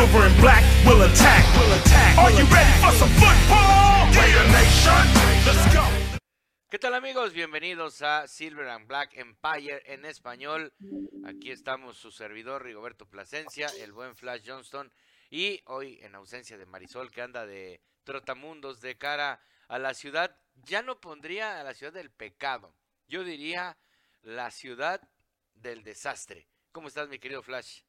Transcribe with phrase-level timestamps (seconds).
[0.00, 1.44] silver and black will attack.
[1.58, 2.16] Will attack.
[2.16, 4.08] Are you ready for some football?
[4.16, 5.02] Raider Nation,
[5.44, 5.84] let's go.
[6.70, 7.34] ¿Qué tal amigos?
[7.34, 10.72] Bienvenidos a Silver and Black Empire en español.
[11.26, 14.90] Aquí estamos su servidor Rigoberto Plasencia, el buen Flash Johnston
[15.30, 20.34] y hoy en ausencia de Marisol que anda de trotamundos de cara a la ciudad,
[20.54, 22.74] ya no pondría a la ciudad del pecado,
[23.06, 23.76] yo diría
[24.22, 25.02] la ciudad
[25.54, 26.48] del desastre.
[26.72, 27.82] ¿Cómo estás mi querido Flash?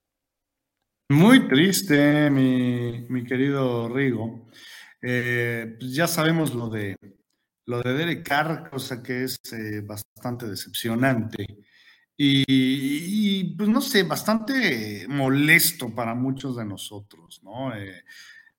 [1.12, 4.48] Muy triste, mi, mi querido Rigo.
[5.02, 6.96] Eh, pues ya sabemos lo de
[7.66, 11.46] lo de Derek Carr, cosa que es eh, bastante decepcionante.
[12.18, 17.76] Y, pues no sé, bastante molesto para muchos de nosotros, ¿no?
[17.76, 18.04] Eh,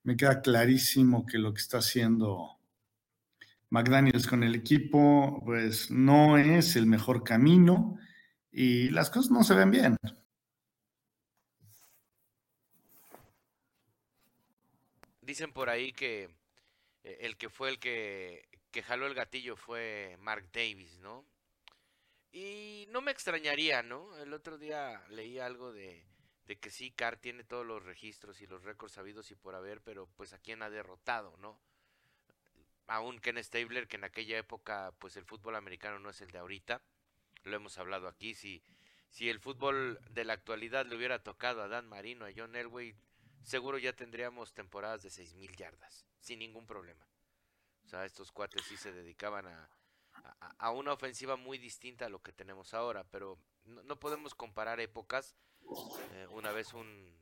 [0.04, 2.58] me queda clarísimo que lo que está haciendo
[3.70, 7.96] McDaniels con el equipo, pues no es el mejor camino
[8.50, 9.96] y las cosas no se ven bien.
[15.22, 16.28] Dicen por ahí que
[17.04, 21.24] eh, el que fue el que, que jaló el gatillo fue Mark Davis, ¿no?
[22.32, 24.16] Y no me extrañaría, ¿no?
[24.18, 26.04] El otro día leí algo de,
[26.46, 29.80] de que sí, Carr tiene todos los registros y los récords sabidos y por haber,
[29.80, 31.58] pero pues a quién ha derrotado, ¿no?
[32.86, 36.38] Aún Ken Stabler, que en aquella época, pues el fútbol americano no es el de
[36.38, 36.82] ahorita,
[37.44, 38.62] lo hemos hablado aquí, si,
[39.08, 42.94] si el fútbol de la actualidad le hubiera tocado a Dan Marino, a John Elway,
[43.42, 47.06] seguro ya tendríamos temporadas de seis mil yardas, sin ningún problema.
[47.84, 49.70] O sea, estos cuates sí se dedicaban a,
[50.58, 55.36] a, una ofensiva muy distinta a lo que tenemos ahora, pero no, podemos comparar épocas.
[56.12, 57.16] Eh, una vez un,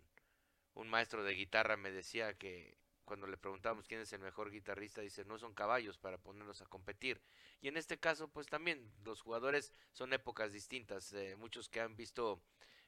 [0.74, 5.00] un maestro de guitarra me decía que cuando le preguntábamos quién es el mejor guitarrista,
[5.00, 7.20] dice, no son caballos para ponernos a competir.
[7.60, 11.12] Y en este caso, pues también los jugadores son épocas distintas.
[11.12, 12.40] Eh, muchos que han visto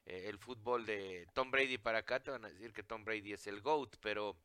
[0.06, 3.33] eh, el fútbol de Tom Brady para acá te van a decir que Tom Brady
[3.33, 4.36] es el GOAT, pero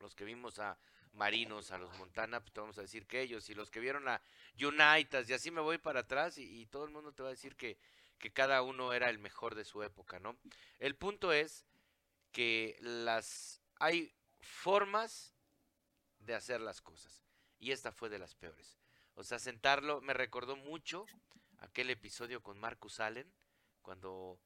[0.00, 0.78] los que vimos a
[1.12, 4.08] Marinos, a los Montana, pues te vamos a decir que ellos, y los que vieron
[4.08, 4.22] a
[4.54, 7.56] United, y así me voy para atrás, y, todo el mundo te va a decir
[7.56, 7.76] que,
[8.18, 10.36] que cada uno era el mejor de su época, ¿no?
[10.78, 11.66] El punto es
[12.32, 15.34] que las hay formas
[16.20, 17.24] de hacer las cosas,
[17.58, 18.78] y esta fue de las peores.
[19.14, 21.06] O sea, sentarlo, me recordó mucho
[21.58, 23.32] aquel episodio con Marcus Allen,
[23.82, 24.38] cuando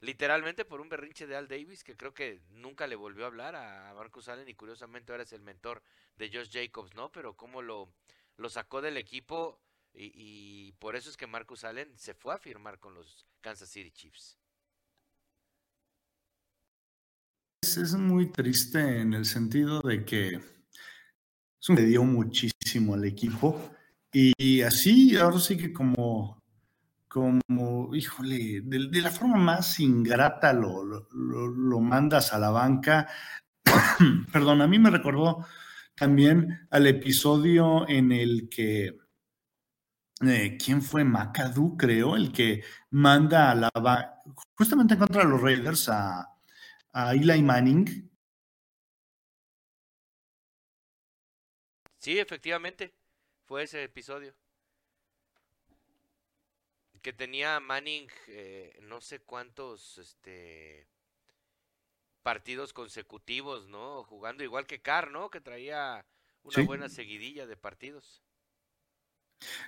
[0.00, 3.56] literalmente por un berrinche de Al Davis, que creo que nunca le volvió a hablar
[3.56, 5.82] a Marcus Allen y curiosamente ahora es el mentor
[6.16, 7.10] de Josh Jacobs, ¿no?
[7.10, 7.92] Pero cómo lo,
[8.48, 9.60] sacó del equipo
[9.92, 13.90] y, por eso es que Marcus Allen se fue a firmar con los Kansas City
[13.90, 14.38] Chiefs.
[17.62, 20.40] Es, muy triste en el sentido de que
[21.68, 23.74] le dio muchísimo al equipo
[24.12, 26.37] y así ahora sí que como
[27.08, 33.08] como, híjole, de, la forma más ingrata lo, lo, mandas a la banca.
[34.32, 35.46] Perdón, a mí me recordó
[35.94, 38.98] también al episodio en el que,
[40.22, 41.04] eh, ¿quién fue?
[41.04, 44.22] McAdoo, creo, el que manda a la banca,
[44.54, 46.28] justamente en contra de los Raiders a,
[46.92, 48.10] a Eli Manning.
[51.98, 52.94] Sí, efectivamente,
[53.44, 54.34] fue ese episodio
[57.08, 60.86] que tenía Manning eh, no sé cuántos este
[62.22, 64.02] partidos consecutivos, ¿no?
[64.02, 65.30] Jugando igual que Carr, ¿no?
[65.30, 66.04] Que traía
[66.42, 68.22] una buena seguidilla de partidos.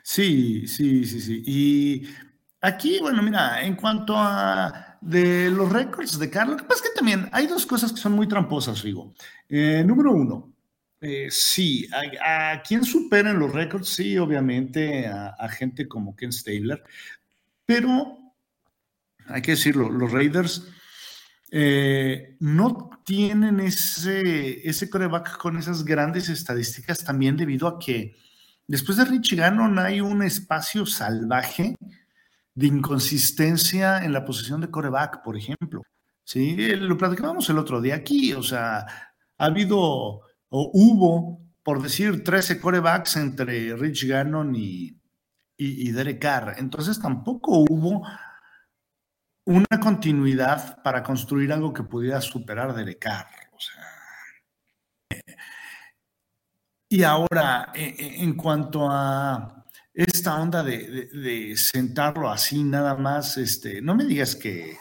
[0.02, 1.42] Sí, sí, sí, sí.
[1.46, 2.14] Y
[2.60, 6.90] aquí, bueno, mira, en cuanto a de los récords de Carr, lo que pasa es
[6.90, 9.14] que también hay dos cosas que son muy tramposas, digo.
[9.48, 10.52] Eh, número uno,
[11.00, 11.88] eh, sí,
[12.22, 16.84] a, a, quien superen los récords, sí, obviamente, a, a, gente como Ken Stabler,
[17.70, 18.18] pero
[19.28, 20.66] hay que decirlo, los Raiders
[21.52, 28.16] eh, no tienen ese, ese coreback con esas grandes estadísticas también debido a que
[28.66, 31.76] después de Richie Gannon hay un espacio salvaje
[32.56, 35.82] de inconsistencia en la posición de coreback, por ejemplo.
[36.24, 42.24] Sí, lo platicábamos el otro día aquí, o sea, ha habido o hubo, por decir,
[42.24, 44.99] 13 corebacks entre Rich Gannon y,
[45.60, 46.54] y, Derek Carr.
[46.58, 48.06] Entonces tampoco hubo
[49.44, 53.26] una continuidad para construir algo que pudiera superar Derek Carr.
[56.88, 63.82] y ahora, e, e, en cuanto a esta onda de, sentarlo así nada más, este,
[63.82, 64.76] no me digas que,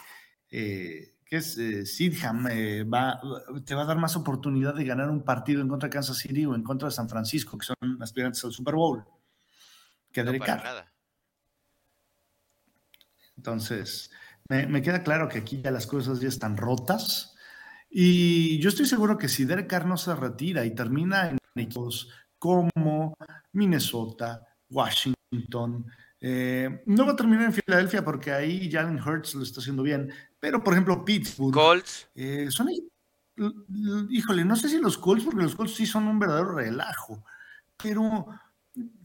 [0.49, 3.19] eh, que eh, Sidham eh, va,
[3.65, 6.45] te va a dar más oportunidad de ganar un partido en contra de Kansas City
[6.45, 9.03] o en contra de San Francisco, que son aspirantes al Super Bowl
[10.11, 10.91] que no Nada.
[13.37, 14.11] Entonces,
[14.49, 17.35] me, queda claro que aquí ya las cosas ya están rotas.
[17.89, 22.09] Y yo estoy seguro que si Derek Carr no se retira y termina en equipos
[22.37, 23.15] como
[23.53, 25.85] Minnesota, Washington,
[26.21, 30.11] eh, no va a terminar en Filadelfia porque ahí Jalen Hurts lo está haciendo bien,
[30.39, 32.69] pero por ejemplo Pittsburgh, Colts, eh, son,
[34.09, 37.23] híjole, no sé si los Colts, porque los Colts sí son un verdadero relajo,
[37.81, 38.27] pero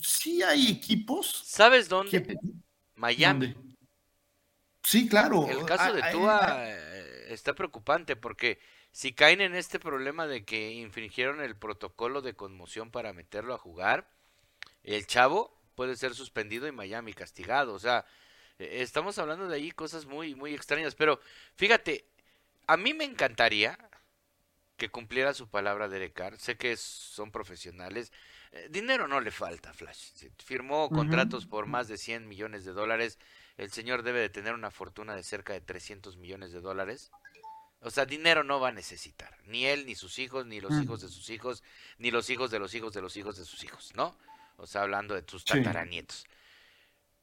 [0.02, 1.42] sí hay equipos.
[1.44, 2.38] ¿Sabes dónde?
[2.94, 3.54] Miami.
[4.82, 5.48] Sí, claro.
[5.48, 8.58] El caso de Tua eh, está preocupante porque
[8.92, 13.58] si caen en este problema de que infringieron el protocolo de conmoción para meterlo a
[13.58, 14.08] jugar,
[14.82, 17.74] el chavo puede ser suspendido y Miami castigado.
[17.74, 18.04] O sea,
[18.58, 20.94] e, estamos hablando de ahí cosas muy, muy extrañas.
[20.94, 21.20] Pero
[21.56, 22.06] fíjate,
[22.66, 23.78] a mí me encantaría
[24.76, 26.38] que cumpliera su palabra de Carr.
[26.38, 28.12] Sé que son profesionales.
[28.54, 30.28] Eh, dinero no le falta, Flash.
[30.44, 33.18] Firmó contratos por más de 100 millones de dólares.
[33.56, 37.10] El señor debe de tener una fortuna de cerca de 300 millones de dólares.
[37.80, 39.36] O sea, dinero no va a necesitar.
[39.46, 41.64] Ni él, ni sus hijos, ni los hijos de sus hijos,
[41.98, 44.16] ni los hijos de los hijos de los hijos de sus hijos, ¿no?
[44.56, 46.24] O sea, hablando de sus tataranietos.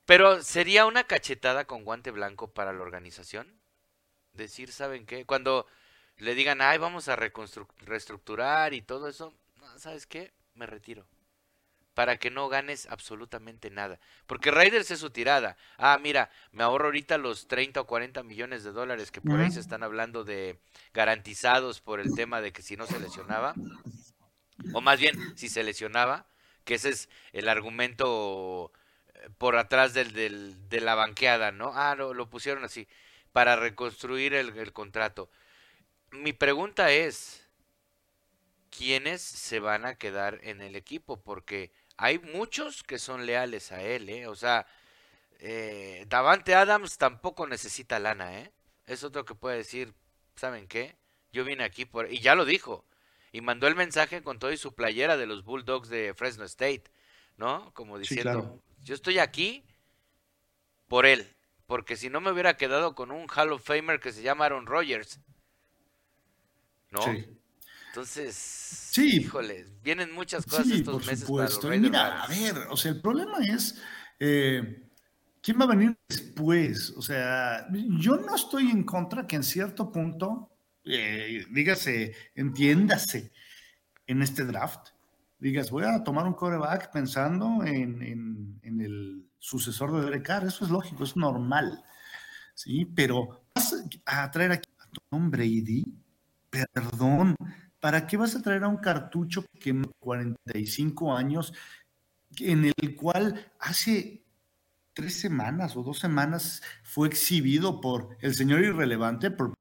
[0.05, 3.61] Pero sería una cachetada con guante blanco para la organización.
[4.33, 5.25] Decir, ¿saben qué?
[5.25, 5.65] Cuando
[6.17, 9.33] le digan, ay, vamos a reestructurar y todo eso,
[9.77, 10.33] ¿sabes qué?
[10.53, 11.07] Me retiro
[11.93, 13.99] para que no ganes absolutamente nada.
[14.25, 15.57] Porque Raiders es su tirada.
[15.77, 19.51] Ah, mira, me ahorro ahorita los 30 o 40 millones de dólares que por ahí
[19.51, 20.59] se están hablando de
[20.93, 23.53] garantizados por el tema de que si no se lesionaba,
[24.73, 26.27] o más bien si se lesionaba,
[26.63, 28.71] que ese es el argumento
[29.13, 31.71] eh, por atrás del, del de la banqueada, ¿no?
[31.75, 32.87] Ah, lo, lo pusieron así,
[33.33, 35.29] para reconstruir el, el contrato.
[36.11, 37.47] Mi pregunta es,
[38.69, 41.21] ¿quiénes se van a quedar en el equipo?
[41.21, 41.71] Porque
[42.01, 44.25] hay muchos que son leales a él, ¿eh?
[44.25, 44.65] O sea,
[45.37, 48.51] eh, Davante Adams tampoco necesita lana, ¿eh?
[48.87, 49.93] Es otro que puede decir,
[50.35, 50.95] ¿saben qué?
[51.31, 52.11] Yo vine aquí por...
[52.11, 52.85] Y ya lo dijo.
[53.31, 56.85] Y mandó el mensaje con todo y su playera de los Bulldogs de Fresno State,
[57.37, 57.71] ¿no?
[57.75, 59.63] Como diciendo, yo estoy aquí
[60.87, 61.31] por él.
[61.67, 64.65] Porque si no me hubiera quedado con un Hall of Famer que se llama Aaron
[64.65, 65.19] Rodgers.
[66.89, 67.03] ¿No?
[67.03, 67.27] Sí.
[67.91, 71.67] Entonces, sí, híjole, vienen muchas cosas estos por meses supuesto.
[71.67, 73.81] Para mira, a ver, o sea, el problema es
[74.17, 74.87] eh,
[75.41, 76.91] quién va a venir después.
[76.95, 77.67] O sea,
[77.99, 80.51] yo no estoy en contra que en cierto punto,
[80.85, 83.33] eh, dígase, entiéndase
[84.07, 84.91] en este draft,
[85.37, 90.45] digas, voy a tomar un coreback pensando en, el sucesor de Derek Carr.
[90.45, 91.83] Eso es lógico, es normal.
[92.53, 95.83] Sí, pero vas a traer aquí a Tom Brady,
[96.49, 97.35] perdón,
[97.81, 101.51] ¿para qué vas a traer a un cartucho que 45 años,
[102.37, 104.23] en el cual hace
[104.93, 109.53] tres semanas o dos semanas fue exhibido por el señor irrelevante, por,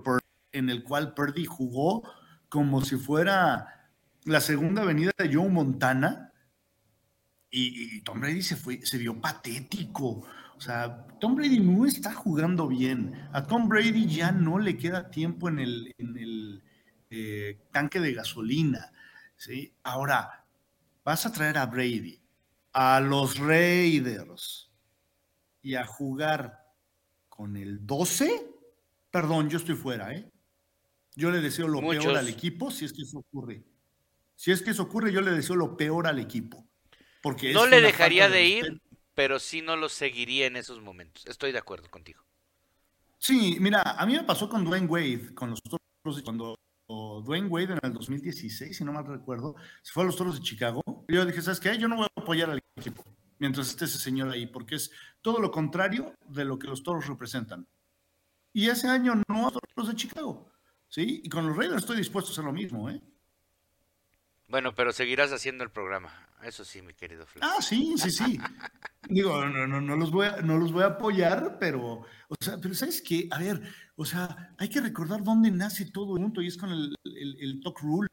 [0.52, 2.02] en el cual Purdy jugó
[2.48, 3.90] como si fuera
[4.24, 6.32] la segunda venida de Joe Montana?
[7.50, 10.24] Y, Tom Brady se, fue, se vio patético.
[10.56, 13.28] O sea, Tom Brady no está jugando bien.
[13.32, 16.62] A Tom Brady ya no le queda tiempo en el
[17.10, 18.92] eh, tanque de gasolina.
[19.36, 19.74] ¿sí?
[19.82, 20.46] Ahora,
[21.04, 22.20] vas a traer a Brady,
[22.72, 24.70] a los Raiders
[25.62, 26.66] y a jugar
[27.28, 28.48] con el 12.
[29.10, 30.30] Perdón, yo estoy fuera, ¿eh?
[31.16, 33.64] Yo le deseo lo peor al equipo si es que eso ocurre.
[34.36, 36.66] Si es que eso ocurre, yo le deseo lo peor al equipo.
[37.22, 38.82] Porque no le dejaría de, ir,
[39.14, 41.26] pero sí no lo seguiría en esos momentos.
[41.26, 42.24] Estoy de acuerdo contigo.
[43.18, 45.60] Sí, mira, a mí me pasó con Dwayne Wade, con los
[46.24, 46.54] cuando
[47.24, 50.42] Dwayne Wade en el 2016, si no mal recuerdo, se fue a los Toros de
[50.42, 50.82] Chicago.
[51.08, 51.76] Yo dije, ¿sabes qué?
[51.78, 53.04] Yo no voy a apoyar al equipo
[53.38, 57.06] mientras esté ese señor ahí, porque es todo lo contrario de lo que los Toros
[57.08, 57.66] representan.
[58.52, 60.52] Y ese año no a Toros de Chicago,
[60.88, 61.22] ¿sí?
[61.24, 63.00] Y con los Raiders estoy dispuesto a hacer lo mismo, ¿eh?
[64.48, 66.29] Bueno, pero seguirás haciendo el programa.
[66.42, 67.48] Eso sí, mi querido Flash.
[67.48, 68.40] Ah, sí, sí, sí.
[69.08, 72.58] Digo, no, no, no, los voy a, no los voy a apoyar, pero, o sea,
[72.58, 73.28] pero ¿sabes qué?
[73.30, 73.60] A ver,
[73.96, 77.60] o sea, hay que recordar dónde nace todo el mundo y es con el, el,
[77.62, 78.08] talk rule.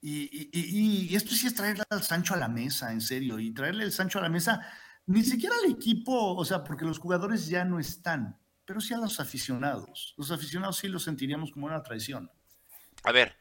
[0.00, 3.52] Y, y, y, esto sí es traerle al Sancho a la mesa, en serio, y
[3.52, 4.66] traerle el Sancho a la mesa,
[5.06, 8.98] ni siquiera al equipo, o sea, porque los jugadores ya no están, pero sí a
[8.98, 10.14] los aficionados.
[10.16, 12.30] Los aficionados sí los sentiríamos como una traición.
[13.04, 13.36] A ver,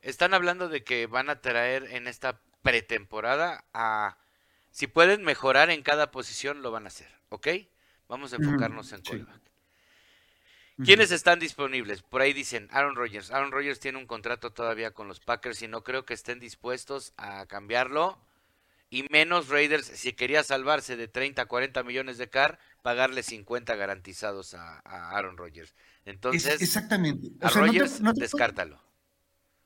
[0.00, 4.18] están hablando de que van a traer en esta pretemporada a...
[4.70, 7.48] Si pueden mejorar en cada posición, lo van a hacer, ¿ok?
[8.08, 9.40] Vamos a enfocarnos en callback.
[10.84, 12.02] ¿Quiénes están disponibles?
[12.02, 13.30] Por ahí dicen Aaron Rodgers.
[13.30, 17.12] Aaron Rodgers tiene un contrato todavía con los Packers y no creo que estén dispuestos
[17.16, 18.18] a cambiarlo.
[18.90, 24.54] Y menos Raiders, si quería salvarse de 30, 40 millones de car, pagarle 50 garantizados
[24.54, 25.74] a, Aaron Rodgers.
[26.04, 27.30] Entonces, exactamente.
[27.40, 28.82] a Rogers, descártalo.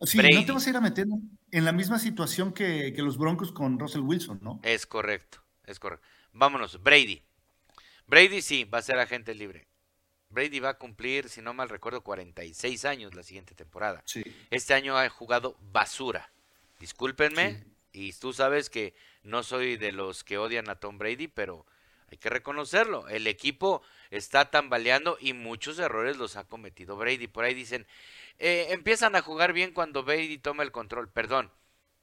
[0.02, 1.06] Sí, no te vas a ir a meter
[1.50, 4.60] en la misma situación que, que, los Broncos con Russell Wilson, ¿no?
[4.62, 6.06] Es correcto, es correcto.
[6.32, 7.22] Vámonos, Brady.
[8.06, 9.66] Brady sí, va a ser agente libre.
[10.28, 14.02] Brady va a cumplir, si no mal recuerdo, 46 años la siguiente temporada.
[14.04, 14.22] Sí.
[14.50, 16.30] Este año ha jugado basura.
[16.78, 21.64] Discúlpenme, y tú sabes que no soy de los que odian a Tom Brady, pero
[22.10, 23.08] hay que reconocerlo.
[23.08, 27.26] El equipo está tambaleando y muchos errores los ha cometido Brady.
[27.26, 27.86] Por ahí dicen,
[28.38, 31.08] eh, empiezan a jugar bien cuando Brady toma el control.
[31.08, 31.50] Perdón,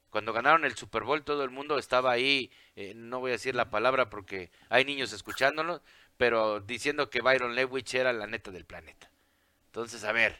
[0.09, 3.55] cuando ganaron el Super Bowl todo el mundo estaba ahí, eh, no voy a decir
[3.55, 5.81] la palabra porque hay niños escuchándonos,
[6.17, 9.09] pero diciendo que Byron Lewis era la neta del planeta.
[9.67, 10.39] Entonces, a ver,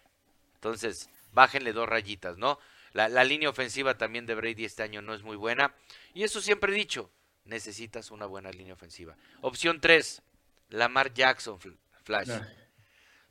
[0.56, 2.60] entonces, bájenle dos rayitas, ¿no?
[2.92, 5.74] La, la línea ofensiva también de Brady este año no es muy buena.
[6.14, 7.10] Y eso siempre he dicho,
[7.46, 9.16] necesitas una buena línea ofensiva.
[9.42, 10.22] Opción 3,
[10.70, 11.60] Lamar Jackson,
[12.04, 12.30] Flash.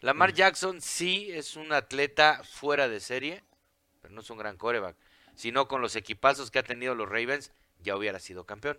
[0.01, 3.45] Lamar Jackson sí es un atleta fuera de serie,
[4.01, 4.97] pero no es un gran coreback.
[5.35, 7.53] Si no, con los equipazos que ha tenido los Ravens,
[7.83, 8.79] ya hubiera sido campeón.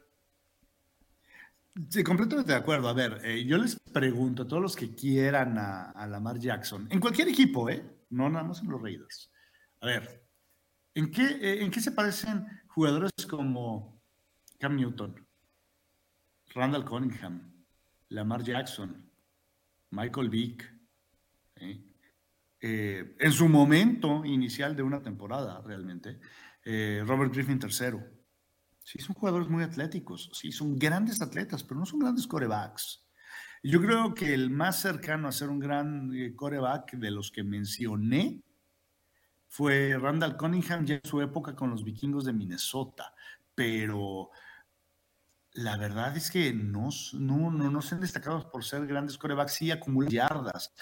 [1.90, 2.88] Sí, completamente de acuerdo.
[2.88, 7.00] A ver, eh, yo les pregunto a todos los que quieran a, Lamar Jackson, en
[7.00, 7.84] cualquier equipo, ¿eh?
[8.10, 9.32] No nada más en los Raiders.
[9.82, 10.24] A ver,
[10.94, 13.92] ¿en qué, eh, ¿en qué se parecen jugadores como
[14.63, 15.13] Cam Newton,
[16.55, 17.65] Randall Cunningham,
[18.10, 19.12] Lamar Jackson,
[19.91, 20.74] Michael Vick?
[21.55, 26.20] Eh, en su momento inicial de una temporada, realmente,
[27.05, 28.00] Robert Griffin III
[28.84, 33.05] Sí, son jugadores muy atléticos, sí, son grandes atletas, pero no son grandes corebacks.
[33.63, 37.43] Yo creo que el más cercano a ser un gran eh, coreback de los que
[37.43, 38.43] mencioné
[39.48, 43.13] fue Randall Cunningham ya en su época con los vikingos de Minnesota,
[43.55, 44.32] pero
[45.53, 49.53] la verdad es que no, no, no, no se han destacado por ser grandes corebacks,
[49.53, 50.74] sí acumulan yardas,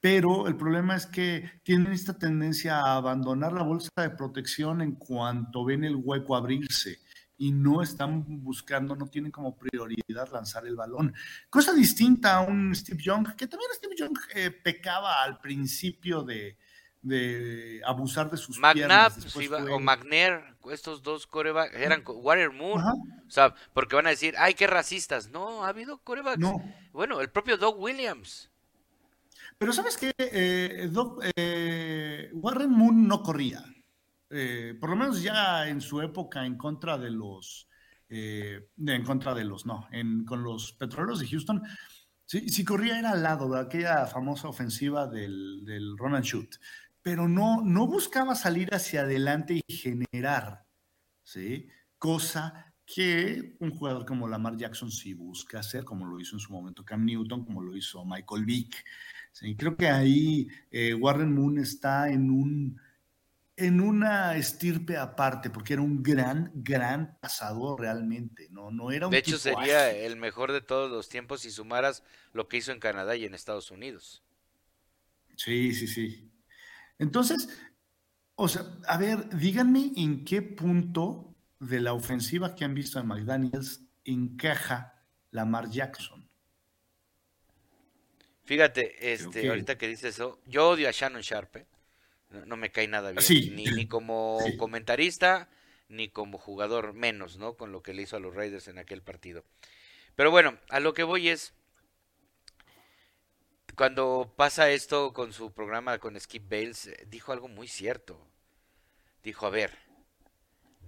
[0.00, 4.96] pero el problema es que tienen esta tendencia a abandonar la bolsa de protección en
[4.96, 7.00] cuanto ven el hueco abrirse
[7.36, 11.12] y no están buscando, no tienen como prioridad lanzar el balón.
[11.50, 16.56] Cosa distinta a un Steve Young, que también Steve Young eh, pecaba al principio de,
[17.84, 19.36] abusar de sus piernas.
[19.70, 24.66] o McNair, estos dos corebacks, eran Watermoon, o sea, porque van a decir, ay, qué
[24.66, 25.30] racistas.
[25.30, 26.38] No, ha habido corebacks.
[26.38, 26.62] No.
[26.92, 28.50] Bueno, el propio Doug Williams.
[29.58, 30.90] Pero sabes que eh,
[31.36, 33.64] eh, Warren Moon no corría.
[34.34, 37.68] Eh, por lo menos ya en su época en contra de los,
[38.08, 41.62] eh, en contra de los, no, en, con los petroleros de Houston,
[42.24, 46.56] si corría era al lado de aquella famosa ofensiva del, del run and shoot,
[47.02, 50.64] pero no, no buscaba salir hacia adelante y generar,
[51.22, 51.68] ¿sí?
[51.98, 56.52] Cosa que un jugador como Lamar Jackson sí busca hacer, como lo hizo en su
[56.52, 58.84] momento Cam Newton, como lo hizo Michael Vick.
[59.32, 59.56] ¿sí?
[59.56, 62.80] Creo que ahí eh, Warren Moon está en un
[63.54, 69.12] en una estirpe aparte, porque era un gran, gran pasador realmente, no, no era un
[69.12, 72.80] De hecho, sería el mejor de todos los tiempos si sumaras lo que hizo en
[72.80, 74.24] Canadá y en Estados Unidos.
[75.36, 76.31] Sí, sí, sí.
[76.98, 77.48] Entonces,
[78.34, 83.06] o sea, a ver, díganme en qué punto de la ofensiva que han visto en
[83.06, 86.28] McDaniels encaja Lamar Jackson.
[88.44, 91.60] Fíjate, este, ahorita que dices eso, yo odio a Shannon Sharpe.
[91.60, 91.66] ¿eh?
[92.46, 93.56] no, me cae nada bien.
[93.56, 95.48] Ni, ni como comentarista,
[95.88, 97.54] ni como jugador menos, ¿no?
[97.56, 99.44] Con lo que le hizo a los Raiders en aquel partido.
[100.16, 101.54] Pero bueno, a lo que voy es,
[103.76, 108.20] cuando pasa esto con su programa con Skip Bales, eh, dijo algo muy cierto.
[109.22, 109.78] Dijo, a ver,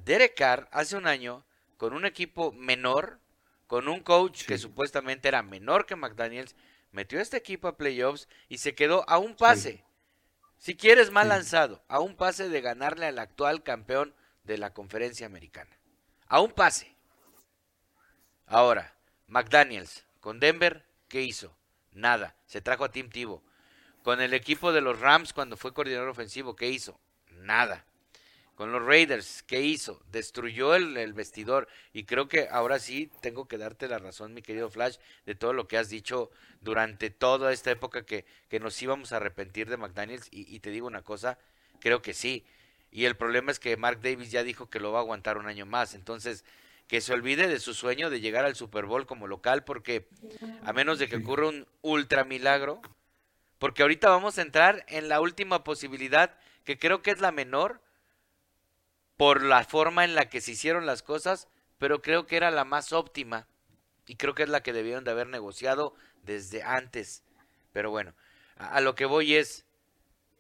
[0.05, 1.45] Derek Carr hace un año,
[1.77, 3.21] con un equipo menor,
[3.67, 6.55] con un coach que supuestamente era menor que McDaniels,
[6.93, 9.85] metió a este equipo a playoffs y se quedó a un pase.
[10.59, 14.15] Si quieres mal lanzado, a un pase de ganarle al actual campeón
[14.45, 15.77] de la conferencia americana.
[16.27, 16.95] A un pase.
[18.47, 18.95] Ahora,
[19.27, 21.57] McDaniels con Denver, ¿qué hizo?
[21.95, 22.37] Nada.
[22.47, 23.43] Se trajo a Tim Tebow.
[24.03, 27.01] Con el equipo de los Rams cuando fue coordinador ofensivo, ¿qué hizo?
[27.31, 27.87] Nada
[28.55, 30.01] con los Raiders, ¿qué hizo?
[30.11, 31.69] Destruyó el, vestidor.
[31.93, 34.97] Y creo que ahora sí tengo que darte la razón, mi querido Flash,
[35.27, 39.17] de todo lo que has dicho durante toda esta época que, que nos íbamos a
[39.17, 40.29] arrepentir de McDaniels.
[40.31, 41.39] Y, y, te digo una cosa,
[41.81, 42.45] creo que sí.
[42.93, 45.47] Y el problema es que Mark Davis ya dijo que lo va a aguantar un
[45.47, 45.95] año más.
[45.95, 46.45] Entonces,
[46.95, 50.09] que se olvide de su sueño de llegar al Super Bowl como local, porque
[50.63, 52.81] a menos de que ocurra un ultra milagro,
[53.59, 57.83] porque ahorita vamos a entrar en la última posibilidad, que creo que es la menor,
[59.17, 61.49] por la forma en la que se hicieron las cosas,
[61.79, 63.49] pero creo que era la más óptima
[64.07, 67.25] y creo que es la que debieron de haber negociado desde antes.
[67.73, 68.15] Pero bueno,
[68.57, 69.67] A, a lo que voy es,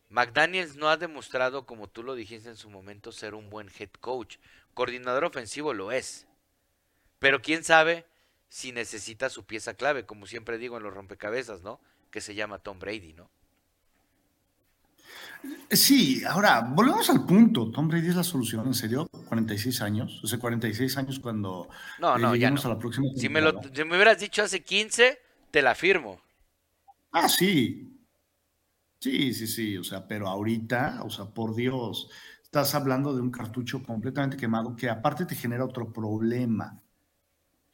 [0.08, 3.90] McDaniels no ha demostrado, como tú lo dijiste en su momento, ser un buen head
[3.99, 4.37] coach.
[4.73, 6.28] Coordinador ofensivo lo es.
[7.25, 8.04] Pero quién sabe
[8.50, 11.81] si necesita su pieza clave, como siempre digo en los rompecabezas, ¿no?
[12.11, 13.31] Que se llama Tom Brady, ¿no?
[15.71, 17.71] Sí, ahora, volvemos al punto.
[17.71, 19.09] Tom Brady es la solución, ¿en serio?
[19.31, 20.21] 46 años.
[20.23, 22.73] O sea, 46 años cuando No, eh, no, ya lleguemos no.
[22.73, 25.19] a la próxima Si me, lo, si me hubieras dicho hace 15,
[25.50, 26.21] te la firmo.
[27.11, 28.07] Ah, sí.
[29.00, 29.78] Sí, sí, sí.
[29.78, 32.11] O sea, pero ahorita, o sea, por Dios,
[32.43, 36.83] estás hablando de un cartucho completamente quemado que aparte te genera otro problema.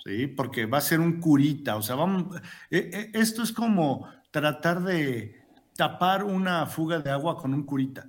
[0.05, 0.27] ¿Sí?
[0.27, 1.77] Porque va a ser un curita.
[1.77, 2.37] O sea, vamos,
[2.71, 5.45] eh, eh, esto es como tratar de
[5.77, 8.09] tapar una fuga de agua con un curita.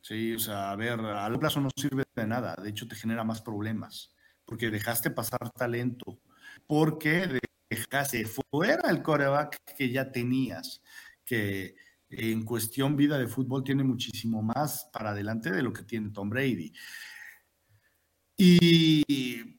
[0.00, 2.54] Sí, o sea, a ver, a largo plazo no sirve de nada.
[2.56, 4.14] De hecho, te genera más problemas.
[4.44, 6.20] Porque dejaste pasar talento.
[6.66, 10.82] Porque dejaste fuera el coreback que ya tenías.
[11.24, 11.76] Que
[12.10, 16.28] en cuestión vida de fútbol tiene muchísimo más para adelante de lo que tiene Tom
[16.28, 16.72] Brady.
[18.36, 19.58] Y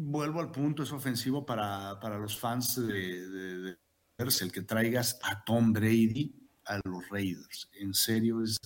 [0.00, 3.78] vuelvo al punto, es ofensivo para, para los fans de, de, de
[4.16, 6.34] Raiders el que traigas a Tom Brady
[6.66, 7.68] a los Raiders.
[7.80, 8.58] En serio, es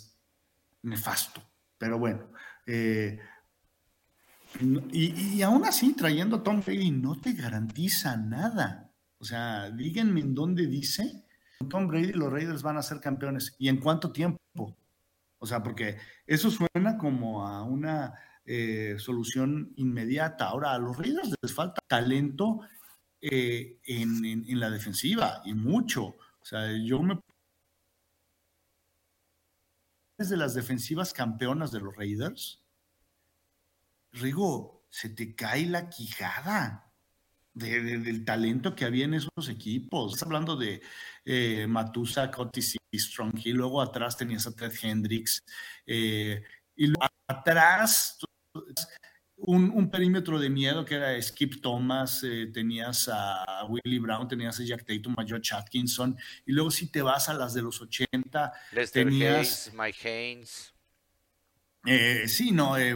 [0.82, 1.42] nefasto.
[1.78, 2.30] Pero bueno,
[2.66, 3.18] eh,
[4.60, 8.92] y, y, aún así, trayendo a Tom Brady no te garantiza nada.
[9.18, 11.24] O sea, díganme en dónde dice
[11.70, 14.38] Tom Brady los Raiders van a ser campeones y en cuánto tiempo.
[15.38, 15.96] O sea, porque
[16.26, 20.46] eso suena como a una eh, solución inmediata.
[20.46, 22.60] Ahora, a los Raiders les falta talento
[23.20, 26.04] eh, en, la defensiva y mucho.
[26.04, 27.20] O sea, yo me.
[30.18, 32.62] de las defensivas campeonas de los Raiders,
[34.12, 36.88] Rigo, se te cae la quijada.
[37.54, 40.14] De, de, del talento que había en esos equipos.
[40.14, 40.80] Estás hablando de
[41.26, 45.44] eh, Matusa, Cotis y Strong, y luego atrás tenías a Ted Hendricks,
[45.84, 46.42] eh,
[46.74, 48.18] y luego atrás
[49.44, 54.58] un, un, perímetro de miedo que era Skip Thomas, eh, tenías a Willie Brown, tenías
[54.60, 57.80] a Jack Tatum, a George Atkinson, y luego si te vas a las de los
[57.80, 59.36] 80, Lester tenías...
[59.36, 60.74] Hayes, Mike Haynes.
[61.84, 62.94] Eh, sí, no, eh,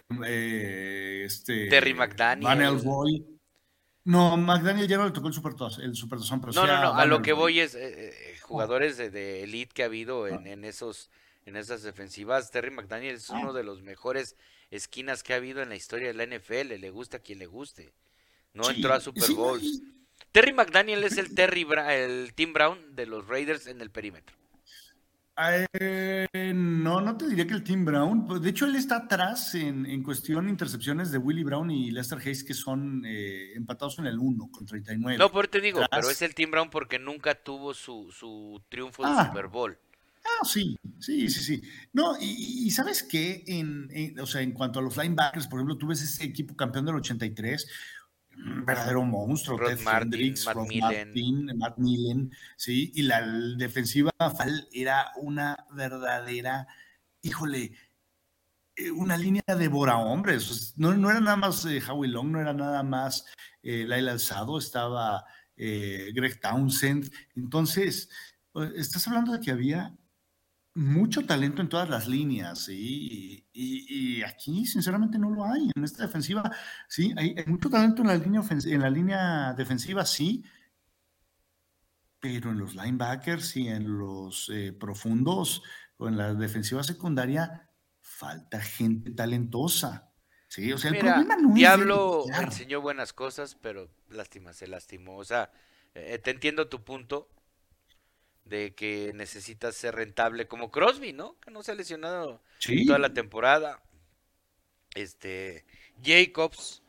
[1.25, 2.45] este, Terry McDaniel.
[2.45, 3.25] Van Elroy.
[4.05, 7.05] No, McDaniel ya no le tocó el Supertazón, el Supertazón, pero No, no, no, a
[7.05, 7.77] lo que voy es
[8.41, 11.09] jugadores de, de, elite que ha habido en, en, esos
[11.45, 12.49] en esas defensivas.
[12.49, 14.37] Terry McDaniel es uno de los mejores
[14.71, 17.45] esquinas que ha habido en la historia de la NFL, le gusta a quien le
[17.45, 17.93] guste.
[18.53, 19.61] No sí, entró a Super Bowls.
[19.61, 19.93] Sí.
[20.31, 24.35] Terry McDaniel es el Terry Bra el Tim Brown de los Raiders en el perímetro.
[25.79, 28.25] Eh, no, no te diría que el Tim Brown.
[28.25, 31.91] pues, De hecho, él está atrás en, en cuestión de intercepciones de Willie Brown y
[31.91, 35.17] Lester Hayes, que son eh, empatados en el 1 con 39.
[35.19, 35.99] No, por te digo, atrás.
[36.01, 39.27] pero es el Tim Brown porque nunca tuvo su, su triunfo de ah.
[39.27, 39.77] Super Bowl.
[40.27, 41.61] Ah, sí, sí, sí, sí.
[41.93, 45.59] No, y, y sabes qué, en, en, o sea, en cuanto a los linebackers, por
[45.59, 47.67] ejemplo, tú ves ese equipo campeón del 83,
[48.35, 50.67] un verdadero monstruo, Rod Ted Martin, Hendricks, Matt Rod.
[50.79, 53.21] Martin, Matt Millen, sí, y la
[53.57, 54.11] defensiva
[54.71, 56.67] era una verdadera,
[57.21, 57.71] híjole,
[58.75, 60.73] eh, una línea de bora hombres.
[60.77, 63.25] No, no era nada más eh, Howie Long, no era nada más
[63.63, 67.11] eh, Laila Alzado, estaba eh, Greg Townsend.
[67.35, 68.09] Entonces,
[68.75, 69.95] estás hablando de que había
[70.77, 73.47] mucho talento en todas las líneas, ¿sí?
[73.51, 76.51] y, y, aquí sinceramente no lo hay en esta defensiva,
[76.87, 80.43] sí, hay, hay mucho talento en la línea en la línea defensiva, sí,
[82.19, 85.63] pero en los linebackers y en los eh, profundos
[85.97, 90.11] o en la defensiva secundaria falta gente talentosa.
[90.47, 95.17] Sí, o sea, el problema no Diablo es enseñó buenas cosas, pero lástima, se lastimó.
[95.17, 95.51] O sea,
[95.95, 97.29] eh, te entiendo tu punto
[98.49, 101.39] de que necesitas ser rentable como Crosby, ¿no?
[101.39, 102.85] Que no se ha lesionado sí.
[102.85, 103.81] toda la temporada.
[104.95, 105.65] Este,
[106.03, 106.81] Jacobs.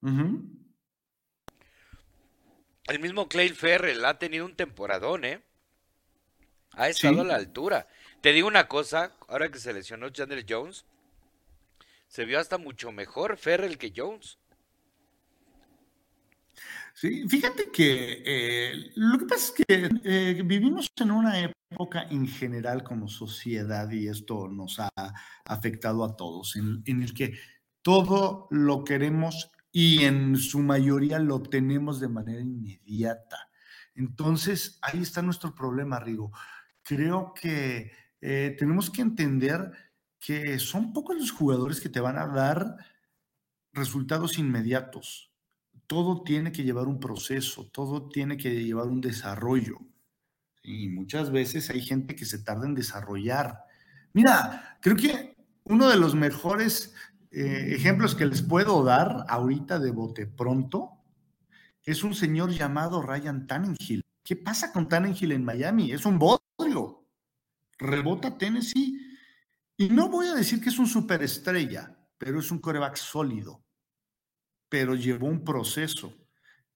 [0.00, 0.62] Uh -huh.
[2.88, 5.42] El mismo Clay Ferrell ha tenido un temporadón, ¿eh?
[6.72, 7.20] Ha estado sí.
[7.20, 7.86] a la altura.
[8.20, 10.84] Te digo una cosa, ahora que se lesionó Chandler Jones,
[12.08, 14.38] se vio hasta mucho mejor Ferrell que Jones.
[16.94, 22.28] Sí, fíjate que eh, lo que pasa es que eh, vivimos en una época en
[22.28, 24.90] general como sociedad y esto nos ha
[25.44, 27.38] afectado a todos, en, en el que
[27.82, 33.48] todo lo queremos y en su mayoría lo tenemos de manera inmediata.
[33.94, 36.30] Entonces, ahí está nuestro problema, Rigo.
[36.82, 39.72] Creo que eh, tenemos que entender
[40.20, 42.76] que son pocos los jugadores que te van a dar
[43.72, 45.31] resultados inmediatos.
[45.92, 49.76] Todo tiene que llevar un proceso, todo tiene que llevar un desarrollo.
[50.62, 53.58] Y muchas veces hay gente que se tarda en desarrollar.
[54.14, 56.94] Mira, creo que uno de los mejores
[57.30, 60.92] eh, ejemplos que les puedo dar ahorita de bote pronto
[61.84, 64.02] es un señor llamado Ryan Tannenhill.
[64.24, 65.92] ¿Qué pasa con Tannenhill en Miami?
[65.92, 67.04] Es un bodrio.
[67.76, 68.98] Rebota Tennessee.
[69.76, 73.61] Y no voy a decir que es un superestrella, pero es un coreback sólido.
[74.72, 76.14] Pero llevó un proceso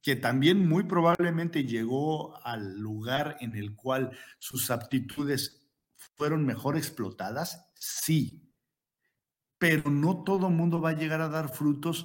[0.03, 5.67] que también muy probablemente llegó al lugar en el cual sus aptitudes
[6.15, 8.53] fueron mejor explotadas, sí.
[9.57, 12.05] Pero no todo mundo va a llegar a dar frutos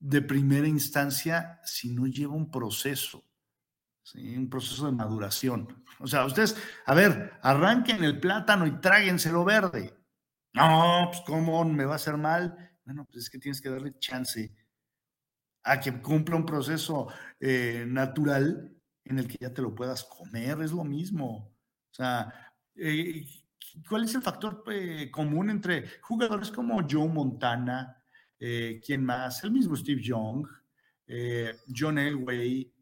[0.00, 3.24] de primera instancia si no lleva un proceso,
[4.16, 5.84] un proceso de maduración.
[6.00, 9.96] O sea, ustedes, a ver, arranquen el plátano y tráguenselo verde.
[10.52, 12.72] No, pues cómo me va a hacer mal.
[12.84, 14.52] Bueno, pues es que tienes que darle chance
[15.62, 17.08] a que cumpla un proceso
[17.40, 21.54] eh, natural en el que ya te lo puedas comer, es lo mismo.
[21.90, 23.26] O sea, eh,
[23.88, 27.94] ¿cuál es el factor eh, común entre jugadores como Joe Montana,
[28.40, 29.42] ¿Quién más?
[29.42, 30.46] El mismo Steve Young,
[31.76, 32.72] John Elway,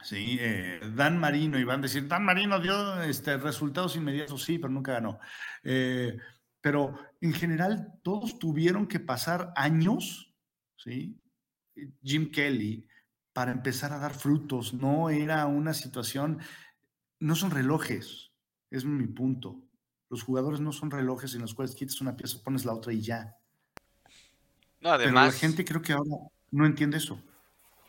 [0.00, 0.38] sí,
[0.94, 4.92] Dan Marino, y van a decir, Dan Marino dio este, resultados inmediatos, sí, pero nunca
[4.92, 5.18] ganó.
[6.60, 10.34] Pero en general todos tuvieron que pasar años,
[10.76, 11.18] ¿sí?
[12.02, 12.86] Jim Kelly,
[13.32, 16.40] para empezar a dar frutos, no era una situación,
[17.18, 18.32] no son relojes,
[18.70, 19.62] es mi punto.
[20.08, 23.00] Los jugadores no son relojes en los cuales quitas una pieza, pones la otra y
[23.00, 23.36] ya.
[24.80, 25.12] No, además.
[25.12, 26.10] Pero la gente creo que ahora
[26.50, 27.22] no entiende eso.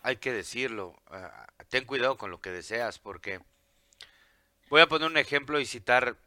[0.03, 1.01] Hay que decirlo.
[1.07, 3.39] Ah, ten cuidado con lo que deseas, porque
[4.69, 6.17] voy a poner un ejemplo y citar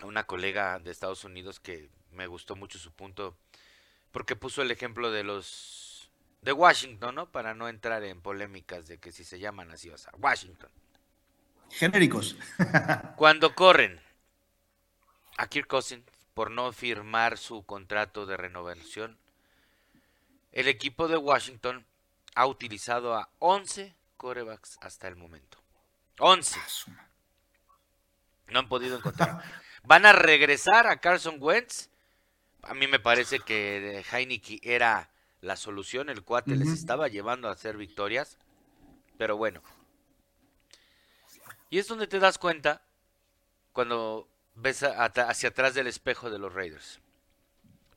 [0.00, 3.36] a una colega de Estados Unidos que me gustó mucho su punto,
[4.12, 6.10] porque puso el ejemplo de los
[6.42, 7.30] de Washington, ¿no?
[7.30, 10.70] Para no entrar en polémicas de que si se llaman así, o sea, Washington.
[11.70, 12.36] Genéricos.
[13.16, 14.00] Cuando corren
[15.36, 16.04] a Kirk Cousins
[16.34, 19.16] por no firmar su contrato de renovación.
[20.52, 21.86] El equipo de Washington
[22.34, 25.58] ha utilizado a 11 corebacks hasta el momento.
[26.18, 26.60] 11.
[28.48, 29.42] No han podido encontrar.
[29.86, 31.90] Van a regresar a Carson Wentz.
[32.62, 36.08] A mí me parece que Heineke era la solución.
[36.08, 38.38] El cuate les estaba llevando a hacer victorias.
[39.18, 39.62] Pero bueno.
[41.68, 42.82] Y es donde te das cuenta
[43.72, 47.00] cuando ves hacia atrás del espejo de los Raiders.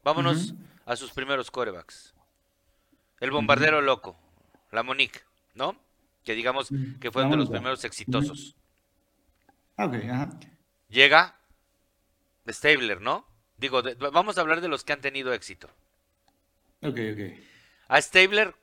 [0.04, 2.14] Vámonos a sus primeros corebacks.
[3.20, 4.18] El bombardero loco,
[4.72, 5.22] la Monique,
[5.54, 5.76] ¿no?
[6.24, 6.70] Que digamos
[7.00, 8.56] que fue uno de los primeros exitosos.
[10.90, 11.36] Llega
[12.50, 13.28] Stabler, ¿no?
[13.58, 13.82] Digo,
[14.12, 15.68] vamos a hablar de los que han tenido éxito.
[16.82, 17.40] Ok, ok.
[17.88, 18.54] A Stabler,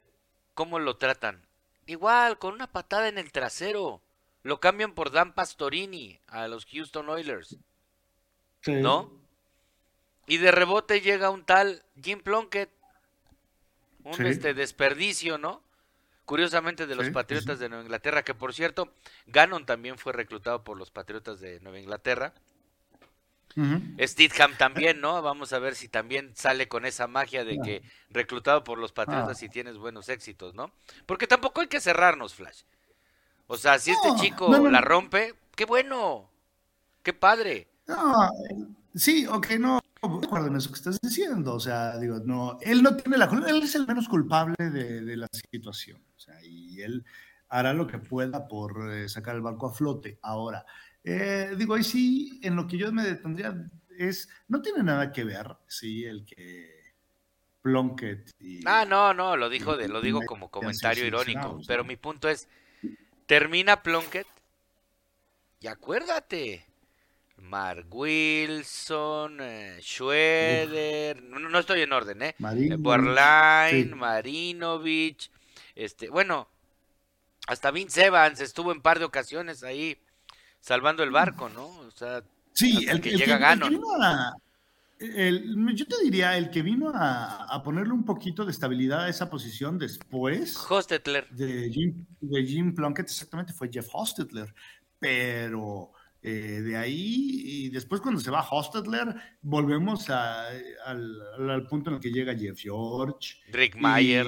[0.54, 1.44] ¿cómo lo tratan?
[1.86, 4.00] Igual, con una patada en el trasero.
[4.42, 7.56] Lo cambian por Dan Pastorini a los Houston Oilers.
[8.66, 9.10] ¿no?
[10.26, 12.70] Y de rebote llega un tal Jim Plunkett,
[14.04, 15.62] un este desperdicio, ¿no?
[16.24, 18.90] Curiosamente de los Patriotas de Nueva Inglaterra, que por cierto,
[19.26, 22.32] Gannon también fue reclutado por los Patriotas de Nueva Inglaterra.
[23.56, 23.78] Uh
[24.58, 25.22] también, ¿no?
[25.22, 29.42] Vamos a ver si también sale con esa magia de que reclutado por los Patriotas
[29.42, 30.72] y tienes buenos éxitos, ¿no?
[31.06, 32.62] Porque tampoco hay que cerrarnos, Flash.
[33.46, 36.30] O sea, si este chico la rompe, qué bueno,
[37.02, 37.68] qué padre.
[37.86, 38.30] No,
[38.94, 41.54] sí, ok, no, acuerdo en eso que estás diciendo.
[41.54, 45.16] O sea, digo, no, él no tiene la culpa, él es el menos culpable de,
[45.16, 46.02] la situación.
[46.16, 47.04] O sea, y él
[47.48, 50.18] hará lo que pueda por eh, sacar el barco a flote.
[50.22, 50.64] Ahora,
[51.04, 53.54] eh, digo, ahí sí, en lo que yo me detendría
[53.98, 56.94] es, no tiene nada que ver, sí, el que
[57.60, 61.96] Plunkett y, Ah, no, no, lo dijo de, lo digo como comentario irónico, pero mi
[61.96, 62.48] punto es,
[63.26, 64.26] termina Plunkett
[65.60, 66.66] y acuérdate,
[67.36, 72.34] Mark Wilson, eh, Schroeder, no, estoy en orden, ¿eh?
[72.78, 75.30] Borlain, Marinovich,
[75.74, 76.48] este, bueno,
[77.46, 79.98] hasta Vince Evans estuvo en par de ocasiones ahí
[80.64, 81.66] salvando el barco, ¿no?
[81.66, 82.22] O sea,
[82.54, 83.68] sí, el que, llega gano.
[83.68, 89.78] yo te diría, el que vino a, ponerle un poquito de estabilidad a esa posición
[89.78, 91.28] después Hostetler.
[91.28, 94.54] De, Jim, de Jim Plunkett, exactamente, fue Jeff Hostetler.
[94.98, 102.00] Pero eh, de ahí, y después cuando se va Hostetler, volvemos al, punto en el
[102.00, 103.36] que llega Jeff George.
[103.52, 104.26] Rick Meyer.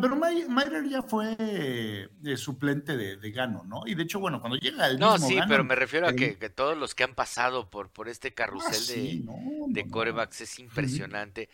[0.00, 3.82] Pero Meyer ya fue eh, suplente de, Gano, ¿no?
[3.86, 6.76] Y de hecho, bueno, cuando llega el No, sí, pero me refiero a que, todos
[6.76, 9.32] los que han pasado por, por este carrusel ah,
[9.68, 11.48] de, corebacks es impresionante.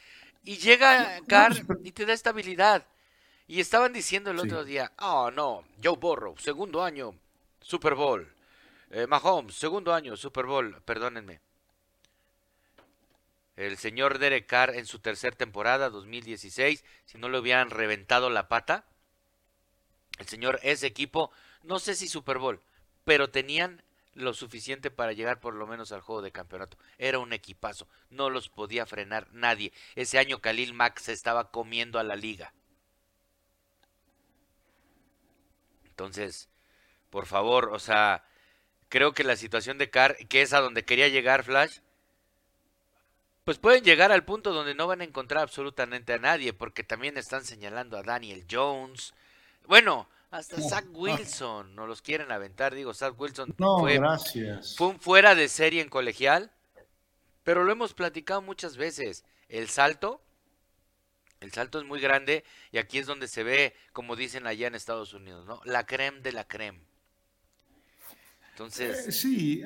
[0.44, 2.86] Y llega Carr y te da estabilidad.
[3.48, 7.14] Y estaban diciendo el otro día, oh no, Joe Burrow, segundo año,
[7.60, 8.26] Super Bowl.
[8.90, 11.40] Eh, Mahomes, segundo año, Super Bowl, perdónenme.
[13.56, 18.48] El señor Derek Carr en su tercera temporada, 2016, si no le hubieran reventado la
[18.48, 18.84] pata,
[20.18, 22.60] el señor ese equipo, no sé si Super Bowl,
[23.04, 26.76] pero tenían lo suficiente para llegar por lo menos al juego de campeonato.
[26.98, 29.72] Era un equipazo, no los podía frenar nadie.
[29.94, 32.52] Ese año Khalil Mack se estaba comiendo a la liga.
[35.84, 36.50] Entonces,
[37.08, 38.24] por favor, o sea,
[38.88, 41.78] creo que la situación de Carr, que es a donde quería llegar Flash,
[43.46, 47.16] pues pueden llegar al punto donde no van a encontrar absolutamente a nadie, porque también
[47.16, 49.14] están señalando a Daniel Jones.
[49.68, 54.74] Bueno, hasta Zach Wilson, no los quieren aventar, digo, Zach Wilson no, fue, gracias.
[54.76, 56.50] fue un fuera de serie en colegial,
[57.44, 59.24] pero lo hemos platicado muchas veces.
[59.48, 60.20] El salto,
[61.38, 64.74] el salto es muy grande y aquí es donde se ve, como dicen allá en
[64.74, 65.60] Estados Unidos, ¿no?
[65.64, 66.80] La creme de la creme.
[68.50, 69.06] Entonces...
[69.06, 69.62] Eh, sí,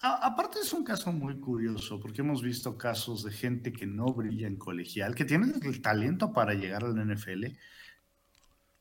[0.00, 4.46] aparte es un caso muy curioso, porque hemos visto casos de gente que no brilla
[4.46, 7.46] en colegial, que tiene el talento para llegar al NFL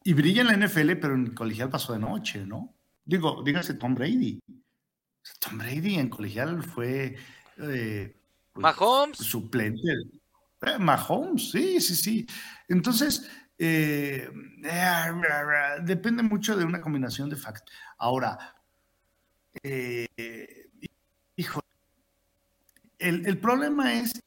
[0.04, 2.76] y brilla en la NFL, pero en colegial pasó de noche, ¿no?
[3.04, 4.40] Digo, dígase Tom Brady.
[5.40, 7.16] Tom Brady en colegial fue...
[7.58, 8.16] Eh,
[8.54, 9.18] pues, Mahomes.
[9.18, 9.92] Suplente.
[10.62, 12.28] Eh, Mahomes, sí, sí, sí.
[12.68, 14.30] Entonces, eh,
[15.82, 17.74] depende mucho de una combinación de factores.
[17.98, 18.56] Ahora,
[21.36, 21.62] hijo,
[23.00, 24.24] el, el, problema es,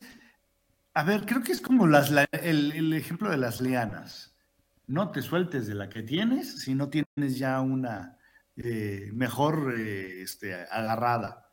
[0.94, 4.34] a ver, creo que es como las, el, el ejemplo de las lianas
[4.88, 8.18] no te sueltes de la que tienes si no tienes ya una
[8.56, 11.52] eh, mejor eh, este, agarrada.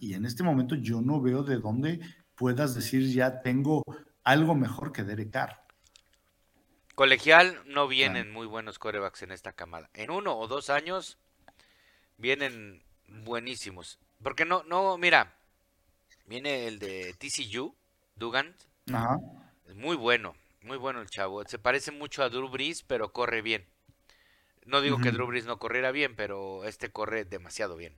[0.00, 2.00] Y en este momento yo no veo de dónde
[2.34, 3.84] puedas decir ya tengo
[4.24, 5.60] algo mejor que Derek Carr.
[6.96, 9.88] Colegial no vienen muy buenos corebacks en esta camada.
[9.94, 11.18] En uno o dos años
[12.16, 14.00] vienen buenísimos.
[14.22, 15.34] Porque no, no, mira,
[16.26, 17.74] viene el de TCU,
[18.16, 18.54] Dugan.
[18.92, 19.18] Ajá.
[19.74, 20.34] Muy bueno.
[20.62, 21.42] Muy bueno el chavo.
[21.44, 23.66] Se parece mucho a Drew Brees, pero corre bien.
[24.66, 27.96] No digo que Drew Brees no corriera bien, pero este corre demasiado bien.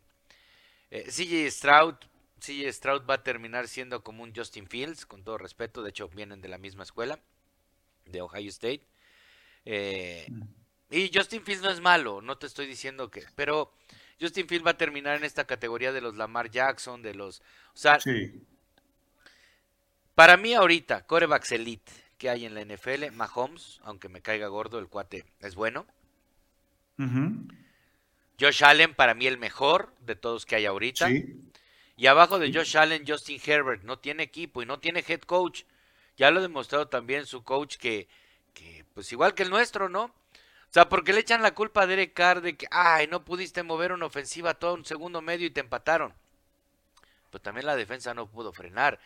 [0.91, 1.97] Eh, CJ Stroud,
[2.39, 5.83] CJ Stroud va a terminar siendo como un Justin Fields, con todo respeto.
[5.83, 7.19] De hecho, vienen de la misma escuela,
[8.07, 8.87] de Ohio State.
[9.65, 10.29] Eh,
[10.91, 13.25] y Justin Fields no es malo, no te estoy diciendo que.
[13.35, 13.73] Pero
[14.21, 17.41] Justin Fields va a terminar en esta categoría de los Lamar Jackson, de los.
[17.75, 17.99] O sea,
[20.15, 23.11] para mí ahorita, corebacks elite que hay en la NFL.
[23.13, 25.87] Mahomes, aunque me caiga gordo, el cuate es bueno.
[28.39, 31.09] Josh Allen, para mí el mejor de todos que hay ahorita.
[31.97, 33.83] Y abajo de Josh Allen, Justin Herbert.
[33.83, 35.65] No tiene equipo y no tiene head coach.
[36.17, 38.09] Ya lo ha demostrado también su coach que,
[38.55, 40.15] que pues igual que el nuestro, ¿no?
[40.73, 43.63] O sea, porque le echan la culpa a Derek Carr de que, ay, no pudiste
[43.63, 46.15] mover una ofensiva todo un segundo medio y te empataron.
[47.31, 48.99] Pero también la defensa no pudo frenar.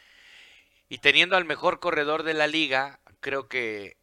[0.88, 3.96] Y teniendo al mejor corredor de la liga, creo que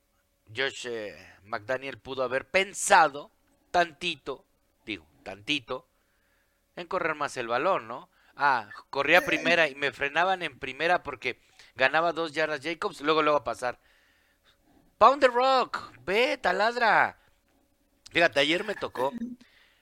[0.54, 3.32] Josh eh, McDaniel pudo haber pensado
[3.72, 4.44] tantito,
[4.86, 5.88] digo, tantito,
[6.76, 8.10] en correr más el balón, ¿no?
[8.36, 11.40] Ah, corría primera y me frenaban en primera porque
[11.76, 13.80] ganaba dos yardas Jacobs, luego luego a pasar.
[14.98, 17.23] Pound the Rock, ve, taladra.
[18.14, 19.12] Fíjate, ayer me tocó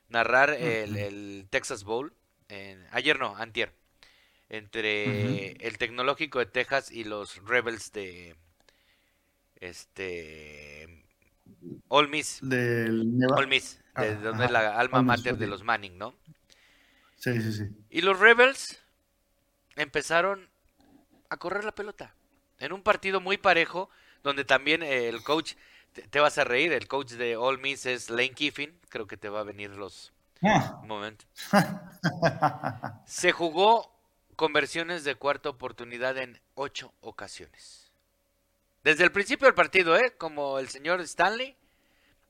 [0.10, 2.13] narrar el, Texas Bowl.
[2.91, 3.74] ayer no, antier.
[4.50, 8.36] Entre el Tecnológico de Texas y los Rebels de,
[9.62, 11.06] este
[11.88, 12.39] All Miss.
[12.41, 16.15] Del All Miss, de ah, donde es la alma mater de los Manning, ¿no?
[17.15, 17.63] Sí, sí, sí.
[17.89, 18.82] Y los Rebels
[19.76, 20.50] empezaron
[21.30, 22.13] a correr la pelota
[22.60, 23.89] en un partido muy parejo
[24.24, 25.54] donde también el coach
[25.93, 29.30] te, vas a reír, el coach de All Miss es Lane Kiffin, creo que te
[29.30, 30.82] va a venir los ah.
[30.86, 31.27] momentos.
[33.06, 33.91] Se jugó
[34.36, 37.91] conversiones de cuarta oportunidad en ocho ocasiones.
[38.84, 40.13] Desde el principio del partido, ¿eh?
[40.17, 41.56] Como el señor Stanley,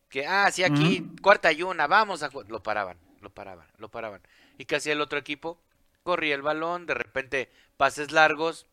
[0.10, 2.30] que, ah, sí, aquí, cuarta y una, vamos a...
[2.48, 4.22] Lo paraban, lo paraban, lo paraban.
[4.58, 5.58] ¿Y qué hacía el otro equipo?
[6.04, 8.66] Corría el balón, de repente pases largos,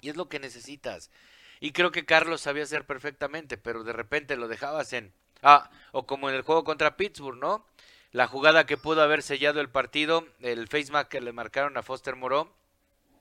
[0.00, 1.10] y es lo que necesitas.
[1.60, 5.12] Y creo que Carlos sabía hacer perfectamente, pero de repente lo dejabas en...
[5.42, 7.66] Ah, o como en el juego contra Pittsburgh, ¿no?
[8.12, 12.16] La jugada que pudo haber sellado el partido, el face que le marcaron a Foster
[12.16, 12.50] Moreau,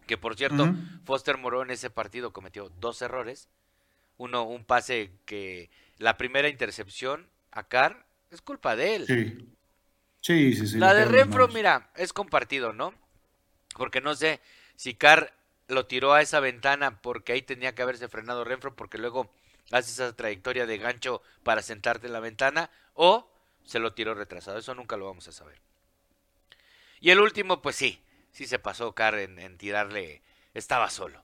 [0.07, 3.49] que por cierto, Foster Moreau en ese partido cometió dos errores.
[4.17, 9.05] Uno, un pase que la primera intercepción a Carr es culpa de él.
[9.07, 9.55] Sí.
[10.21, 12.95] Sí, sí, sí La de Renfro, mira, es compartido, ¿no?
[13.75, 14.39] Porque no sé
[14.75, 15.31] si Carr
[15.67, 19.31] lo tiró a esa ventana porque ahí tenía que haberse frenado Renfro, porque luego
[19.71, 23.29] haces esa trayectoria de gancho para sentarte en la ventana o
[23.63, 24.57] se lo tiró retrasado.
[24.57, 25.59] Eso nunca lo vamos a saber.
[26.99, 28.01] Y el último, pues sí,
[28.31, 30.21] sí se pasó Carr en, tirarle,
[30.53, 31.23] estaba solo.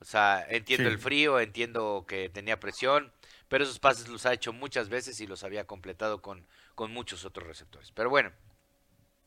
[0.00, 3.12] O sea, entiendo el frío, entiendo que tenía presión,
[3.48, 7.24] pero esos pases los ha hecho muchas veces y los había completado con, con muchos
[7.24, 7.92] otros receptores.
[7.92, 8.32] Pero bueno,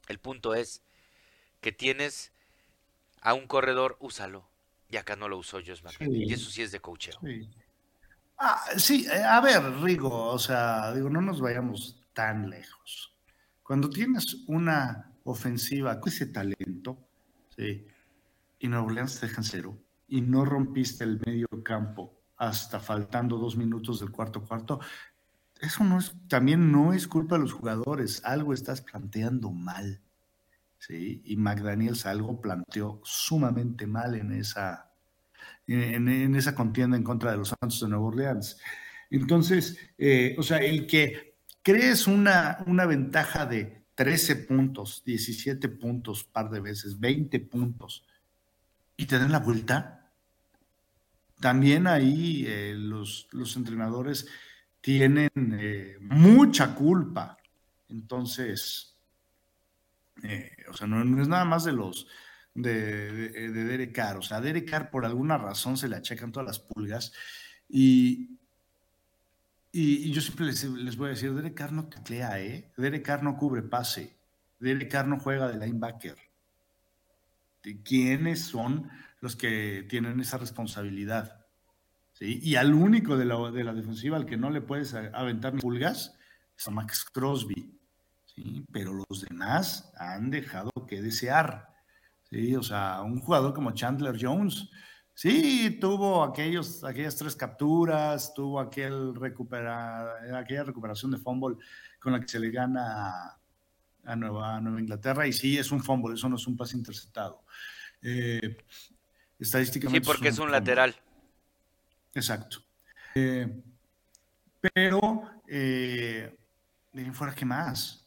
[0.07, 0.81] el punto es
[1.61, 2.33] que tienes
[3.25, 4.47] a un corredor, úsalo.
[4.87, 7.19] Y acá no lo usó Josh Y eso sí es de coacheo.
[7.23, 7.49] Sí.
[8.37, 13.15] Ah, sí, eh, a ver, Rigo, o sea, digo, no nos vayamos tan lejos.
[13.63, 16.99] Cuando tienes una ofensiva con ese talento,
[17.55, 17.87] ¿sí?
[18.59, 19.75] y Nuevo Orleans te dejan cero,
[20.07, 24.79] y no rompiste el medio campo hasta faltando dos minutos del cuarto cuarto,
[25.59, 30.04] eso no es, también no es culpa de los jugadores, algo estás planteando mal.
[30.85, 31.21] ¿Sí?
[31.25, 34.91] Y McDaniels algo planteó sumamente mal en esa,
[35.67, 38.57] en, esa contienda en contra de los Santos de Nueva Orleans.
[39.09, 46.23] Entonces, eh, o sea, el que crees una, una ventaja de 13 puntos, 17 puntos,
[46.23, 48.05] par de veces, 20 puntos,
[48.97, 50.11] y te dan la vuelta,
[51.39, 54.27] también ahí eh, los, los, entrenadores
[54.81, 57.37] tienen eh, mucha culpa.
[57.89, 58.94] Entonces,
[60.69, 62.07] o sea, no, es nada más de los
[62.53, 64.17] de, de, Derek Carr.
[64.17, 67.13] O sea, a Derek Carr por alguna razón se le achacan todas las pulgas
[67.67, 68.39] y,
[69.71, 72.71] y, yo siempre les, voy a decir, Derek Carr no teclea, ¿eh?
[72.77, 74.15] Derek Carr no cubre pase.
[74.59, 76.15] Derek Carr no juega de linebacker.
[77.83, 78.89] ¿Quiénes son
[79.21, 81.45] los que tienen esa responsabilidad?
[82.13, 82.39] ¿Sí?
[82.41, 86.15] Y al único de la, de la defensiva al que no le puedes aventar pulgas
[86.57, 87.74] es a Max Crosby.
[88.35, 88.65] ¿Sí?
[88.71, 91.69] Pero los demás han dejado que desear.
[92.29, 92.55] ¿sí?
[92.55, 94.69] O sea, un jugador como Chandler Jones,
[95.15, 101.55] Sí, tuvo aquellos, aquellas tres capturas, tuvo aquel recupera, aquella recuperación de fumble
[102.01, 103.39] con la que se le gana
[104.03, 105.25] a Nueva, Nueva Inglaterra.
[105.25, 107.45] Y sí, es un fumble, eso no es un pase interceptado.
[108.01, 108.57] Eh,
[109.39, 110.05] estadísticamente.
[110.05, 110.93] Sí, porque es un, lateral.
[112.13, 112.57] Exacto.
[113.15, 113.63] Eh,
[114.73, 116.37] pero, eh,
[117.13, 118.04] fuera, ¿qué más?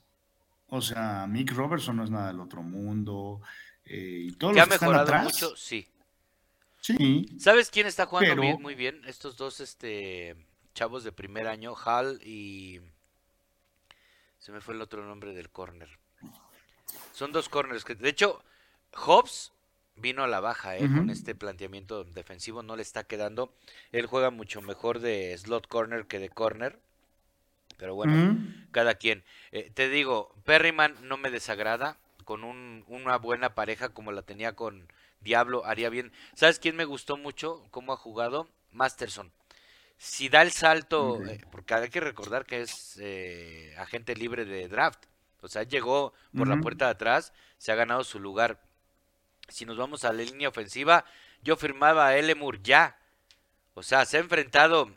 [0.68, 3.40] O sea, Mick Robertson no es nada del otro mundo.
[3.84, 5.88] Eh, y todos los que están atrás, mucho, sí.
[6.80, 7.26] Sí.
[7.38, 9.02] ¿Sabes quién está jugando muy bien?
[9.06, 10.36] Estos dos este,
[10.74, 12.80] chavos de primer año, Hal y...
[14.38, 15.98] Se me fue el otro nombre del corner.
[17.12, 17.94] Son dos corners que...
[17.94, 18.42] De hecho,
[18.94, 19.52] Hobbs
[19.96, 20.80] vino a la baja ¿eh?
[20.80, 23.52] con este planteamiento defensivo, no le está quedando.
[23.90, 26.78] Él juega mucho mejor de slot corner que de corner.
[27.78, 28.36] Pero bueno,
[28.72, 29.24] cada quien.
[29.52, 34.54] Eh, te digo, Perryman no me desagrada con un, una buena pareja como la tenía
[34.54, 34.88] con
[35.20, 36.12] Diablo haría bien.
[36.34, 38.48] ¿Sabes quién me gustó mucho cómo ha jugado?
[38.72, 39.32] Masterson.
[39.96, 44.68] Si da el salto, eh, porque hay que recordar que es eh, agente libre de
[44.68, 45.06] draft.
[45.40, 48.60] O sea, llegó por la puerta de atrás, se ha ganado su lugar.
[49.48, 51.04] Si nos vamos a la línea ofensiva,
[51.42, 52.98] yo firmaba a Elemur ya.
[53.74, 54.90] O sea, se ha enfrentado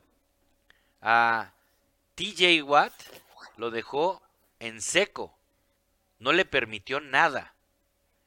[1.02, 1.54] a
[2.16, 2.94] TJ Watt,
[3.58, 4.22] lo dejó
[4.60, 5.38] en seco.
[6.20, 7.56] No le permitió nada.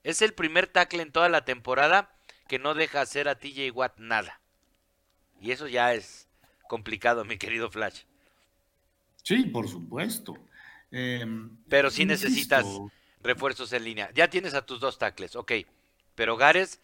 [0.03, 2.11] Es el primer tackle en toda la temporada
[2.49, 4.41] que no deja hacer a TJ Watt nada.
[5.41, 6.29] Y eso ya es
[6.69, 8.03] complicado, mi querido Flash.
[9.23, 10.37] Sí, por supuesto.
[10.91, 12.67] Em, pero sí necesitas
[13.23, 14.11] refuerzos en línea.
[14.15, 15.53] Ya tienes a tus dos tackles, ok.
[16.15, 16.81] Pero Gares,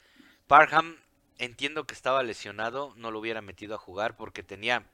[0.47, 0.97] Parham,
[1.39, 4.85] entiendo que estaba lesionado, no lo hubiera metido a jugar porque tenía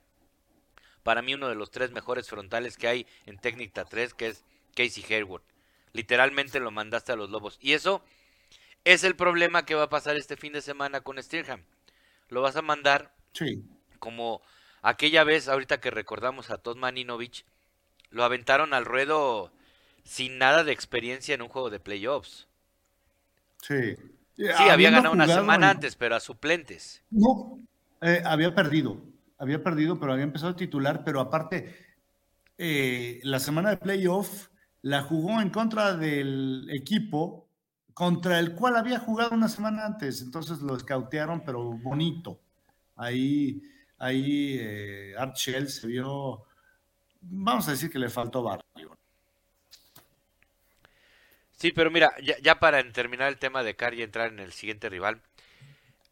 [1.07, 4.43] para mí uno de los tres mejores frontales que hay en Técnica 3, que es
[4.75, 5.45] Casey Hayward.
[5.93, 7.59] Literalmente lo mandaste a los Lobos.
[7.61, 8.03] Y eso
[8.83, 11.63] es el problema que va a pasar este fin de semana con Stirham.
[12.29, 13.15] Lo vas a mandar
[14.01, 14.43] como
[14.83, 17.45] aquella vez, ahorita que recordamos a Todd Maninovich,
[18.11, 19.53] lo aventaron al ruedo
[20.03, 22.49] sin nada de experiencia en un juego de playoffs.
[23.63, 23.95] Sí.
[24.35, 27.01] Sí, había ganado una semana antes, pero a suplentes.
[27.11, 27.61] No,
[28.03, 29.01] eh, había perdido.
[29.39, 31.77] Había perdido, pero había empezado a titular, pero aparte,
[32.59, 34.49] eh, la semana de playoff
[34.83, 37.47] la jugó en contra del equipo
[37.93, 42.39] contra el cual había jugado una semana antes, entonces lo escautearon, pero bonito.
[42.95, 43.63] Ahí,
[43.99, 46.45] ahí eh, se vio,
[47.23, 48.97] vamos a decir que le faltó barrio.
[51.53, 54.91] Sí, pero mira, ya, para terminar el tema de Car y entrar en el siguiente
[54.91, 55.23] rival,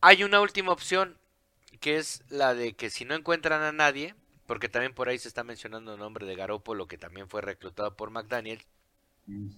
[0.01, 1.19] hay una última opción
[1.85, 4.15] que es la de que si no encuentran a nadie,
[4.47, 7.95] porque también por ahí se está mencionando el nombre de Garoppolo, que también fue reclutado
[7.95, 8.65] por McDaniel.
[9.27, 9.51] Mm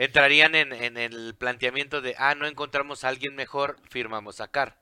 [0.00, 4.74] entrarían en, el planteamiento de, ah, no encontramos a alguien mejor, firmamos a Carr,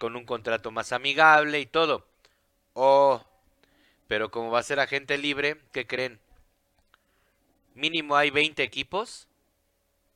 [0.00, 2.04] con un contrato más amigable y todo.
[2.72, 3.24] Oh,
[4.08, 6.18] pero como va a ser agente libre, ¿qué creen?
[7.76, 9.28] Mínimo hay 20 equipos.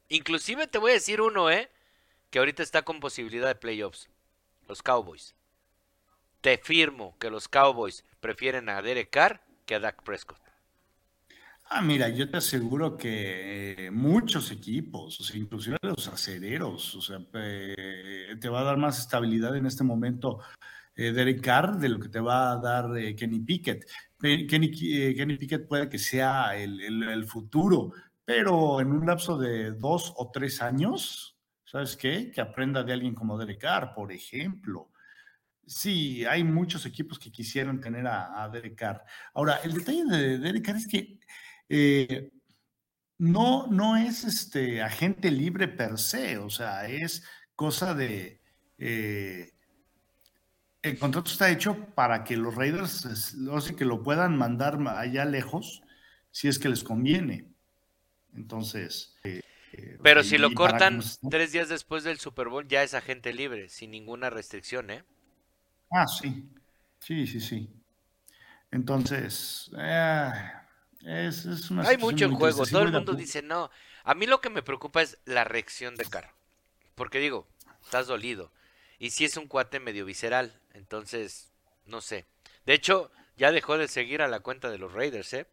[0.08, 1.70] Inclusive te voy a decir uno, ¿eh?
[2.30, 4.08] Que ahorita está con posibilidad de playoffs.
[4.72, 5.36] Los Cowboys.
[6.40, 10.40] Te firmo que los Cowboys prefieren a Derek Carr que a Dak Prescott.
[11.68, 18.34] Ah, mira, yo te aseguro que eh, muchos equipos, inclusive los acereros, o sea, eh,
[18.40, 20.38] te va a dar más estabilidad en este momento
[20.96, 23.86] eh, Derek Carr de lo que te va a dar Kenny Pickett.
[24.18, 27.92] Kenny, Pickett puede que sea el, futuro,
[28.24, 31.31] pero en un lapso de dos o tres años,
[31.72, 32.30] ¿sabes qué?
[32.30, 34.90] Que aprenda de alguien como Derek Carr, por ejemplo.
[35.66, 39.02] Sí, hay muchos equipos que quisieran tener a, Derek Carr.
[39.32, 41.18] Ahora, el detalle de Derek Carr es que
[41.70, 42.30] eh,
[43.16, 47.24] no, no es este agente libre per se, o sea, es
[47.56, 48.42] cosa de...
[48.76, 49.52] Eh,
[50.82, 55.24] el contrato está hecho para que los Raiders, no sé, que lo puedan mandar allá
[55.24, 55.82] lejos,
[56.30, 57.50] si es que les conviene.
[58.34, 59.16] Entonces...
[59.24, 59.40] Eh,
[60.02, 61.00] Pero si lo cortan
[61.30, 65.04] tres días después del Super Bowl, ya es agente libre, sin ninguna restricción, ¿eh?
[65.90, 66.48] Ah, sí.
[67.00, 67.68] Sí, sí, sí.
[68.70, 69.70] Entonces,
[71.04, 73.70] hay mucho en juego, todo el mundo dice no.
[74.04, 76.32] A mí lo que me preocupa es la reacción de Carr.
[76.94, 77.48] Porque digo,
[77.82, 78.52] estás dolido.
[78.98, 81.52] Y si es un cuate medio visceral, entonces,
[81.86, 82.24] no sé.
[82.66, 85.46] De hecho, ya dejó de seguir a la cuenta de los Raiders, ¿eh?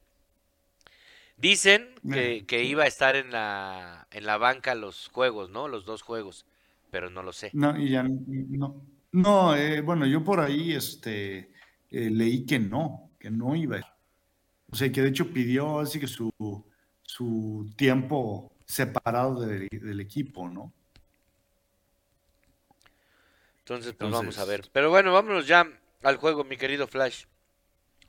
[1.39, 5.67] Dicen que, que, iba a estar en la, en la banca los juegos, ¿no?
[5.67, 6.45] Los dos juegos,
[6.91, 7.51] pero no lo sé.
[7.53, 8.81] No, y ya no.
[9.11, 11.51] No, eh, bueno, yo por ahí este,
[11.89, 13.95] eh, leí que no, que no iba a
[14.71, 16.31] o sea, que de hecho pidió así que su,
[17.01, 20.71] su tiempo separado del equipo, ¿no?
[23.59, 24.69] Entonces, pues vamos a ver.
[24.71, 25.67] Pero bueno, vámonos ya
[26.03, 27.25] al juego, mi querido Flash.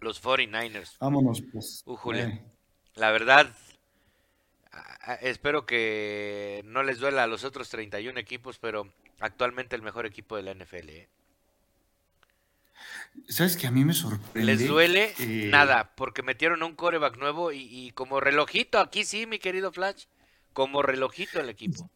[0.01, 0.97] Los 49ers.
[0.99, 1.83] Vámonos, pues.
[1.85, 1.97] Uh,
[2.95, 3.55] La verdad,
[5.21, 10.37] espero que no les duela a los otros 31 equipos, pero actualmente el mejor equipo
[10.37, 10.89] de la NFL.
[10.91, 11.09] ¿eh?
[13.29, 14.45] ¿Sabes que a mí me sorprende?
[14.45, 15.15] ¿Les duele?
[15.19, 20.05] Eh, Nada, porque metieron un coreback nuevo y, como relojito, aquí sí, mi querido Flash,
[20.53, 21.91] como relojito el equipo.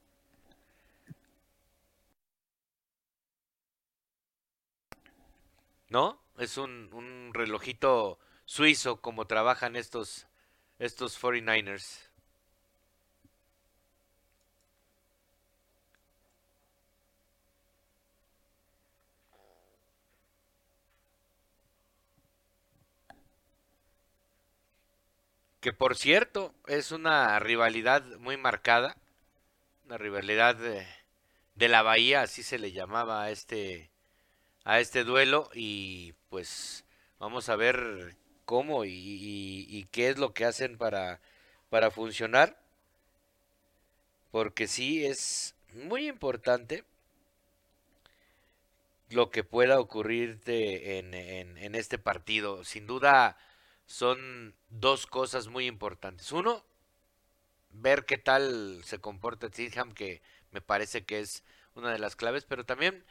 [5.88, 6.20] ¿No?
[6.38, 10.26] Es un, un relojito suizo como trabajan estos,
[10.79, 12.05] estos 49ers.
[25.64, 28.99] que por cierto es una rivalidad muy marcada,
[29.87, 33.91] una rivalidad de, la Bahía, así se le llamaba a este
[34.64, 36.85] a este duelo y pues
[37.18, 38.14] vamos a ver
[38.45, 41.20] cómo y, qué es lo que hacen para
[41.70, 42.57] para funcionar
[44.30, 46.84] porque sí es muy importante
[49.11, 53.36] lo que pueda ocurrirte en, en, en este partido sin duda
[53.86, 56.32] son dos cosas muy importantes.
[56.32, 56.64] Uno,
[57.70, 62.45] ver qué tal se comporta Tidham, que me parece que es una de las claves,
[62.45, 63.05] pero también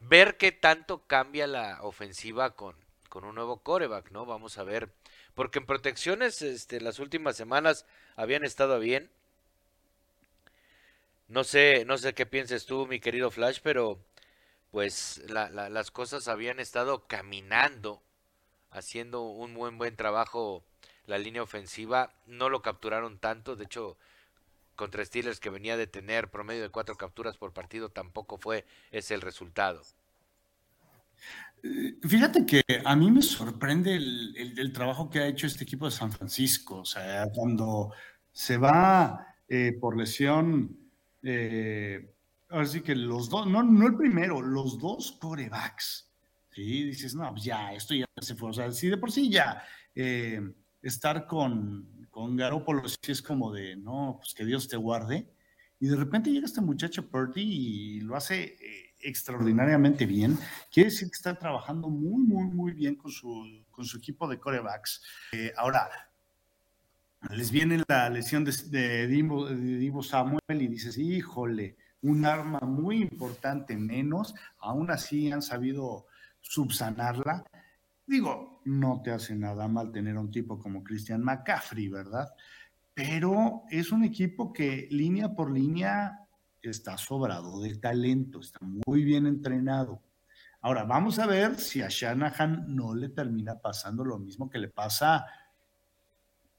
[0.00, 2.76] ver qué tanto cambia la ofensiva con,
[3.08, 4.26] con un nuevo coreback, ¿no?
[4.26, 4.90] Vamos a ver.
[5.34, 7.86] Porque en protecciones, este, las últimas semanas
[8.16, 9.10] habían estado bien.
[11.28, 13.98] No sé, no sé qué pienses tú, mi querido Flash, pero
[14.70, 18.02] pues las cosas habían estado caminando
[18.70, 20.62] haciendo un buen buen trabajo
[21.06, 22.12] la línea ofensiva.
[22.26, 23.96] No lo capturaron tanto, de hecho
[24.76, 29.14] contra Steelers que venía de tener promedio de cuatro capturas por partido tampoco fue ese
[29.14, 29.82] el resultado.
[31.62, 35.92] Eh, fíjate que a mí me sorprende el, trabajo que ha hecho este equipo de
[35.92, 36.80] San Francisco.
[36.80, 37.92] O sea, cuando
[38.32, 40.76] se va eh, por lesión,
[41.22, 42.14] eh,
[42.50, 46.08] así que los dos, no, no el primero, los dos corebacks
[46.50, 46.84] ¿sí?
[46.84, 48.50] Dices, no, pues ya, esto ya se fue.
[48.50, 49.62] O sea, si de por sí ya
[49.94, 50.40] eh,
[50.82, 55.28] estar con, con Garópolo sí es como de, no, pues que Dios te guarde.
[55.80, 58.56] Y de repente llega este muchacho Purdy y lo hace
[59.00, 60.38] extraordinariamente bien.
[60.72, 64.38] Quiere decir que está trabajando muy, muy, muy bien con su, con su equipo de
[64.38, 65.02] corebacks.
[65.32, 65.88] Eh, ahora,
[67.30, 73.76] les viene la lesión de, de, Divo, Samuel y dices, híjole, un arma muy importante
[73.76, 74.34] menos.
[74.58, 76.06] Aún así han sabido
[76.40, 77.44] subsanarla.
[78.06, 82.28] Digo, no te hace nada mal tener a un tipo como Christian McCaffrey, ¿verdad?
[82.94, 86.27] Pero es un equipo que línea por línea
[86.70, 90.02] está sobrado de talento, está muy bien entrenado.
[90.60, 94.68] Ahora, vamos a ver si a Shanahan no le termina pasando lo mismo que le
[94.68, 95.24] pasa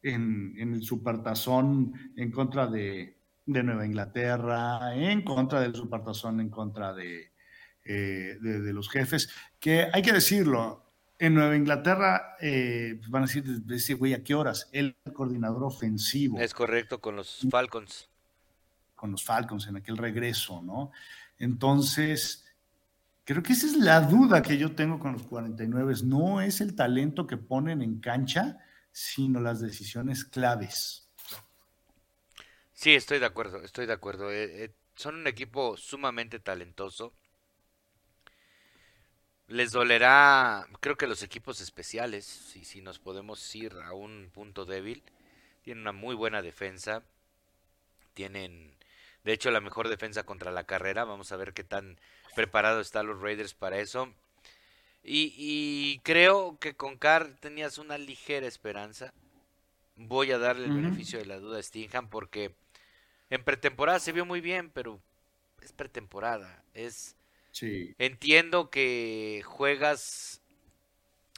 [0.01, 7.33] en, el supertazón en contra de, Nueva Inglaterra, en contra del supertazón en contra de,
[7.83, 9.29] eh, de, los jefes,
[9.59, 10.85] que hay que decirlo,
[11.17, 14.69] en Nueva Inglaterra eh, van a decir, decir, güey, ¿a qué horas?
[14.71, 16.39] El coordinador ofensivo.
[16.39, 18.08] Es correcto, con los Falcons.
[18.99, 20.91] Con los Falcons en aquel regreso, ¿no?
[21.37, 22.45] Entonces,
[23.23, 25.93] creo que esa es la duda que yo tengo con los 49.
[26.03, 28.57] No es el talento que ponen en cancha,
[28.91, 31.07] sino las decisiones claves.
[32.73, 34.31] Sí, estoy de acuerdo, estoy de acuerdo.
[34.31, 37.13] Eh, eh, son un equipo sumamente talentoso.
[39.47, 44.65] Les dolerá, creo que los equipos especiales, si, si nos podemos ir a un punto
[44.65, 45.03] débil,
[45.61, 47.03] tienen una muy buena defensa,
[48.13, 48.75] tienen,
[49.29, 51.03] de hecho, la mejor defensa contra la carrera.
[51.03, 51.99] Vamos a ver qué tan
[52.35, 54.11] preparados están los Raiders para eso.
[55.03, 59.13] Y, creo que con Carr tenías una ligera esperanza.
[59.95, 62.55] Voy a darle el beneficio de la duda a Stingham porque
[63.29, 64.99] en pretemporada se vio muy bien, pero
[65.61, 66.63] es pretemporada.
[66.73, 67.15] Es
[67.99, 70.41] entiendo que juegas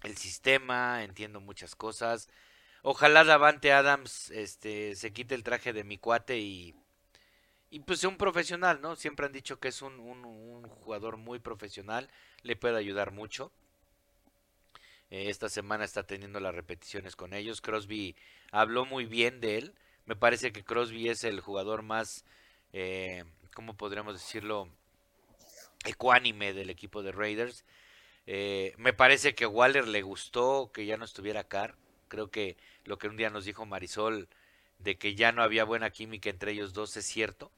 [0.04, 2.30] el sistema, entiendo muchas cosas.
[2.84, 6.74] Ojalá Davante Adams este se quite el traje de mi cuate y
[7.72, 8.96] y pues un profesional, ¿no?
[8.96, 12.10] Siempre han dicho que es un, un jugador muy profesional
[12.44, 13.52] le puede ayudar mucho.
[15.10, 17.62] Eh, esta semana está teniendo las repeticiones con ellos.
[17.62, 18.16] Crosby
[18.52, 19.74] habló muy bien de él.
[20.06, 22.26] Me parece que Crosby es el jugador más,
[22.74, 24.70] eh, ¿cómo podríamos decirlo?
[25.86, 27.66] Ecuánime del equipo de Raiders.
[28.28, 31.76] Eh, me parece que Waller le gustó que ya no estuviera Carr.
[32.08, 34.28] Creo que lo que un día nos dijo Marisol
[34.80, 37.52] de que ya no había buena química entre ellos dos es cierto.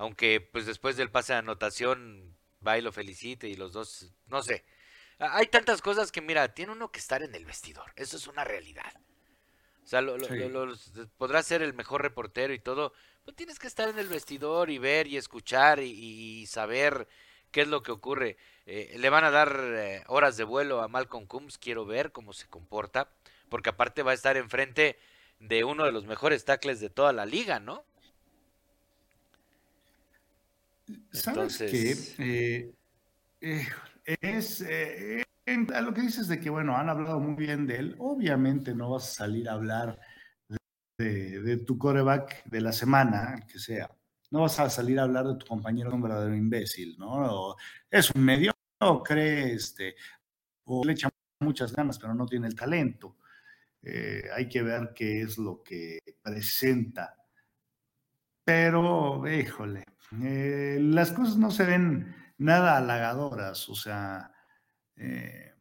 [0.00, 2.34] Aunque pues después del pase de anotación
[2.66, 4.64] va y lo felicite y los dos, no sé.
[5.18, 7.92] Hay tantas cosas que, mira, tiene uno que estar en el vestidor.
[7.96, 8.94] Eso es una realidad.
[9.84, 10.16] O sea, lo,
[11.18, 12.94] podrás ser el mejor reportero y todo,
[13.26, 17.06] pero tienes que estar en el vestidor y ver y escuchar y, saber
[17.50, 18.38] qué es lo que ocurre.
[18.64, 22.32] Eh, le van a dar eh, horas de vuelo a Malcolm Coombs, quiero ver cómo
[22.32, 23.10] se comporta,
[23.50, 24.98] porque aparte va a estar enfrente
[25.40, 27.84] de uno de los mejores tackles de toda la liga, ¿no?
[31.12, 31.94] ¿Sabes qué?
[32.18, 32.72] Eh,
[33.40, 33.66] eh,
[34.20, 35.22] es eh,
[35.74, 37.96] a lo que dices de que, bueno, han hablado muy bien de él.
[37.98, 39.98] Obviamente no vas a salir a hablar
[40.98, 43.90] de, tu coreback de la semana, que sea.
[44.30, 47.56] No vas a salir a hablar de tu compañero un verdadero imbécil, ¿no?
[47.90, 48.52] es un medio,
[49.04, 49.96] cree, este,
[50.64, 51.08] o le echa
[51.40, 53.16] muchas ganas, pero no tiene el talento.
[53.82, 57.16] hay que ver qué es lo que presenta.
[58.44, 59.84] Pero, híjole,
[60.22, 64.32] eh, las cosas no se ven nada halagadoras, o sea,
[64.96, 65.54] eh,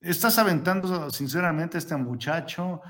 [0.00, 2.80] estás aventando sinceramente a este muchacho,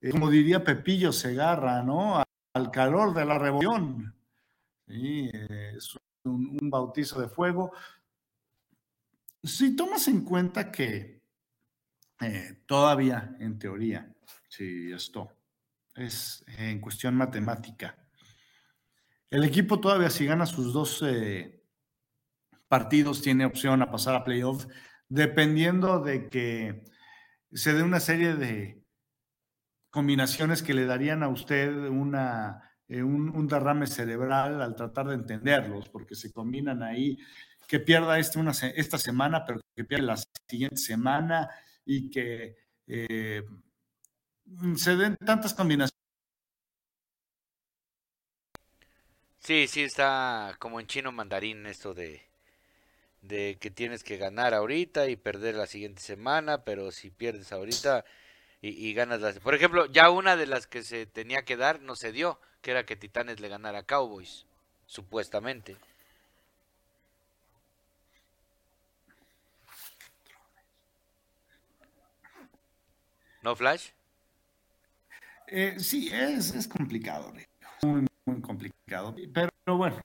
[0.00, 2.22] eh, como diría Pepillo Segarra, ¿no?
[2.54, 4.14] Al calor de la revolución.
[4.86, 7.72] es un, bautizo de fuego.
[9.42, 11.22] Si tomas en cuenta que
[12.66, 14.14] todavía, en teoría,
[14.48, 15.32] si esto
[15.96, 18.01] es en cuestión matemática,
[19.32, 21.64] el equipo todavía si gana sus dos eh,
[22.68, 24.66] partidos tiene opción a pasar a playoff,
[25.08, 26.84] dependiendo de que
[27.50, 28.84] se dé una serie de
[29.88, 35.88] combinaciones que le darían a usted una, eh, un, derrame cerebral al tratar de entenderlos,
[35.88, 37.16] porque se combinan ahí,
[37.66, 41.48] que pierda este una, esta semana, pero que pierda la siguiente semana
[41.86, 42.56] y que
[42.86, 43.42] eh,
[44.76, 46.01] se den tantas combinaciones
[49.42, 52.22] Sí, sí, está como en chino mandarín esto de,
[53.22, 58.04] de que tienes que ganar ahorita y perder la siguiente semana, pero si pierdes ahorita
[58.60, 59.40] y, ganas las...
[59.40, 62.70] Por ejemplo, ya una de las que se tenía que dar no se dio, que
[62.70, 64.46] era que Titanes le ganara a Cowboys,
[64.86, 65.76] supuestamente.
[73.42, 73.88] ¿No, Flash?
[75.48, 77.32] Eh, sí, es, es complicado
[78.24, 79.14] complicado.
[79.32, 80.00] Pero bueno,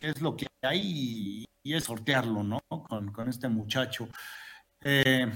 [0.00, 2.60] es lo que hay y, es sortearlo, ¿no?
[2.68, 4.08] Con, este muchacho.
[4.82, 5.30] Eh,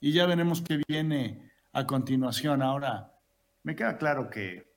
[0.00, 2.62] y ya veremos qué viene a continuación.
[2.62, 3.12] Ahora,
[3.62, 4.72] me queda claro que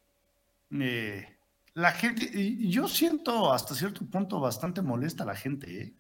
[0.72, 1.38] eh,
[1.74, 5.94] la gente, yo siento hasta cierto punto bastante molesta a la gente, ¿eh?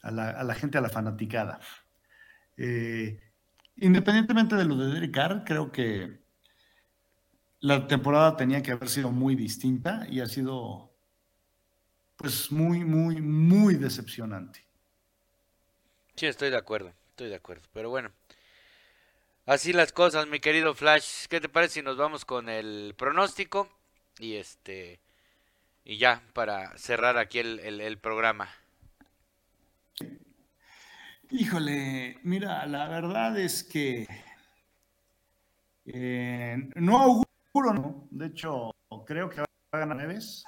[0.00, 1.60] a, la, gente, a la fanaticada.
[3.76, 6.21] independientemente de lo de Derek Carr, creo que
[7.62, 10.92] la temporada tenía que haber sido muy distinta y ha sido
[12.16, 14.64] pues muy, muy, muy decepcionante.
[16.16, 17.62] Sí, estoy de acuerdo, estoy de acuerdo.
[17.72, 18.10] Pero bueno,
[19.46, 21.26] así las cosas, mi querido Flash.
[21.28, 23.70] ¿Qué te parece si nos vamos con el pronóstico?
[24.18, 25.00] Y este,
[25.84, 28.50] y ya, para cerrar aquí el, el programa.
[31.30, 34.06] Híjole, mira, la verdad es que
[35.86, 38.08] eh, no auguro, no.
[38.10, 38.74] De hecho,
[39.06, 40.44] creo que va a ganar Neves.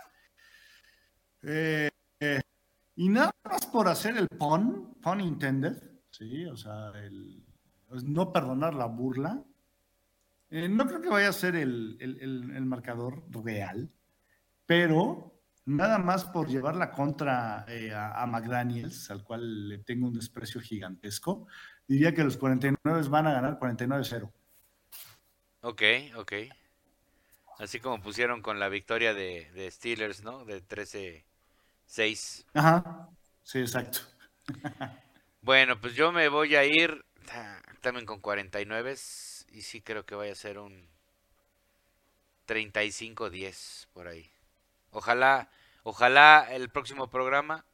[1.42, 1.90] Eh,
[2.96, 7.44] y nada más por hacer el pun, pun intended, sí, o sea, el,
[8.04, 9.42] no perdonar la burla.
[10.50, 13.90] Eh, no creo que vaya a ser el, el, el marcador real,
[14.66, 15.34] pero
[15.66, 20.60] nada más por llevar la contra eh, a, McDaniels, al cual le tengo un desprecio
[20.60, 21.46] gigantesco,
[21.86, 24.30] diría que los 49 van a ganar 49-0.
[25.62, 25.82] Ok,
[26.16, 26.32] ok.
[27.58, 30.44] Así como pusieron con la victoria de, de Steelers, ¿no?
[30.44, 32.44] De 13-6.
[32.54, 33.08] Ajá,
[33.42, 34.00] sí, exacto.
[35.42, 37.04] bueno, pues yo me voy a ir
[37.80, 38.92] también con 49
[39.52, 40.88] y sí creo que vaya a ser un
[42.46, 44.30] 35-10 por ahí.
[44.90, 45.48] Ojalá,
[45.82, 47.64] ojalá el próximo programa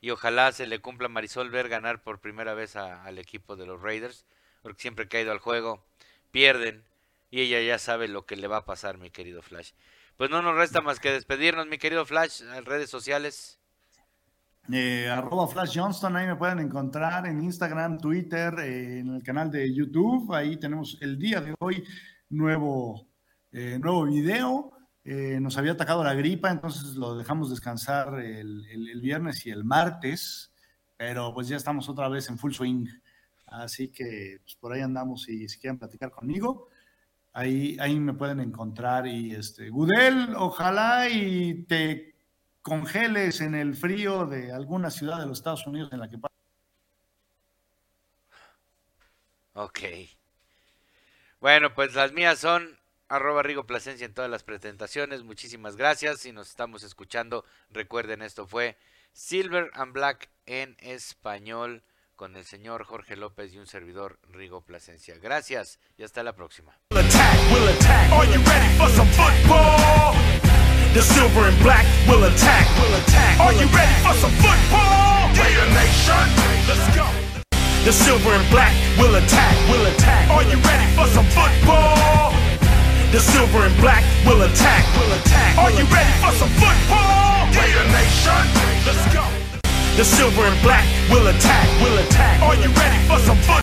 [0.00, 3.66] y ojalá se le cumpla a Marisol ver ganar por primera vez al equipo de
[3.66, 4.24] los Raiders,
[4.62, 5.84] porque siempre que ha ido al juego
[6.30, 6.84] pierden
[7.30, 9.72] y ella ya sabe lo que le va a pasar, mi querido Flash.
[10.16, 13.60] Pues no nos resta más que despedirnos, mi querido Flash, en redes sociales.
[14.72, 19.50] Eh, arroba Flash Johnston, ahí me pueden encontrar en Instagram, Twitter, eh, en el canal
[19.50, 20.32] de YouTube.
[20.34, 21.84] Ahí tenemos el día de hoy
[22.30, 23.06] nuevo,
[23.52, 24.72] eh, nuevo video.
[25.08, 30.52] Eh, nos había atacado la gripa, entonces lo dejamos descansar el, viernes y el martes,
[30.96, 32.86] pero pues ya estamos otra vez en full swing.
[33.46, 36.66] Así que pues, por ahí andamos y si quieren platicar conmigo,
[37.36, 39.06] ahí, ahí me pueden encontrar.
[39.06, 42.16] Y este, Gudel, ojalá y te
[42.62, 46.18] congeles en el frío de alguna ciudad de los Estados Unidos en la que
[49.54, 49.80] Ok.
[51.40, 52.78] Bueno, pues las mías son
[53.08, 55.22] arroba Rigo Plasencia en todas las presentaciones.
[55.22, 56.20] Muchísimas gracias.
[56.20, 58.76] Si nos estamos escuchando, recuerden, esto fue
[59.12, 61.82] Silver and Black en español
[62.16, 65.16] con el señor Jorge López y un servidor Rigo Plasencia.
[65.20, 66.78] Gracias y hasta la próxima.
[70.96, 72.64] The silver and black will attack.
[72.80, 73.38] Will attack.
[73.38, 75.28] Are you ready for some football?
[75.36, 76.24] Raider Nation,
[76.64, 77.04] let's go.
[77.84, 79.52] The silver and black will attack.
[79.68, 80.24] Will attack.
[80.32, 82.32] Are you ready for some football?
[83.12, 84.88] The silver and black will attack.
[84.96, 85.58] Will attack.
[85.58, 87.44] Are you ready for some football?
[87.52, 88.42] Raider Nation,
[88.88, 89.20] let's go.
[90.00, 91.68] The silver and black will attack.
[91.84, 92.40] Will attack.
[92.40, 93.46] Are you ready for some football?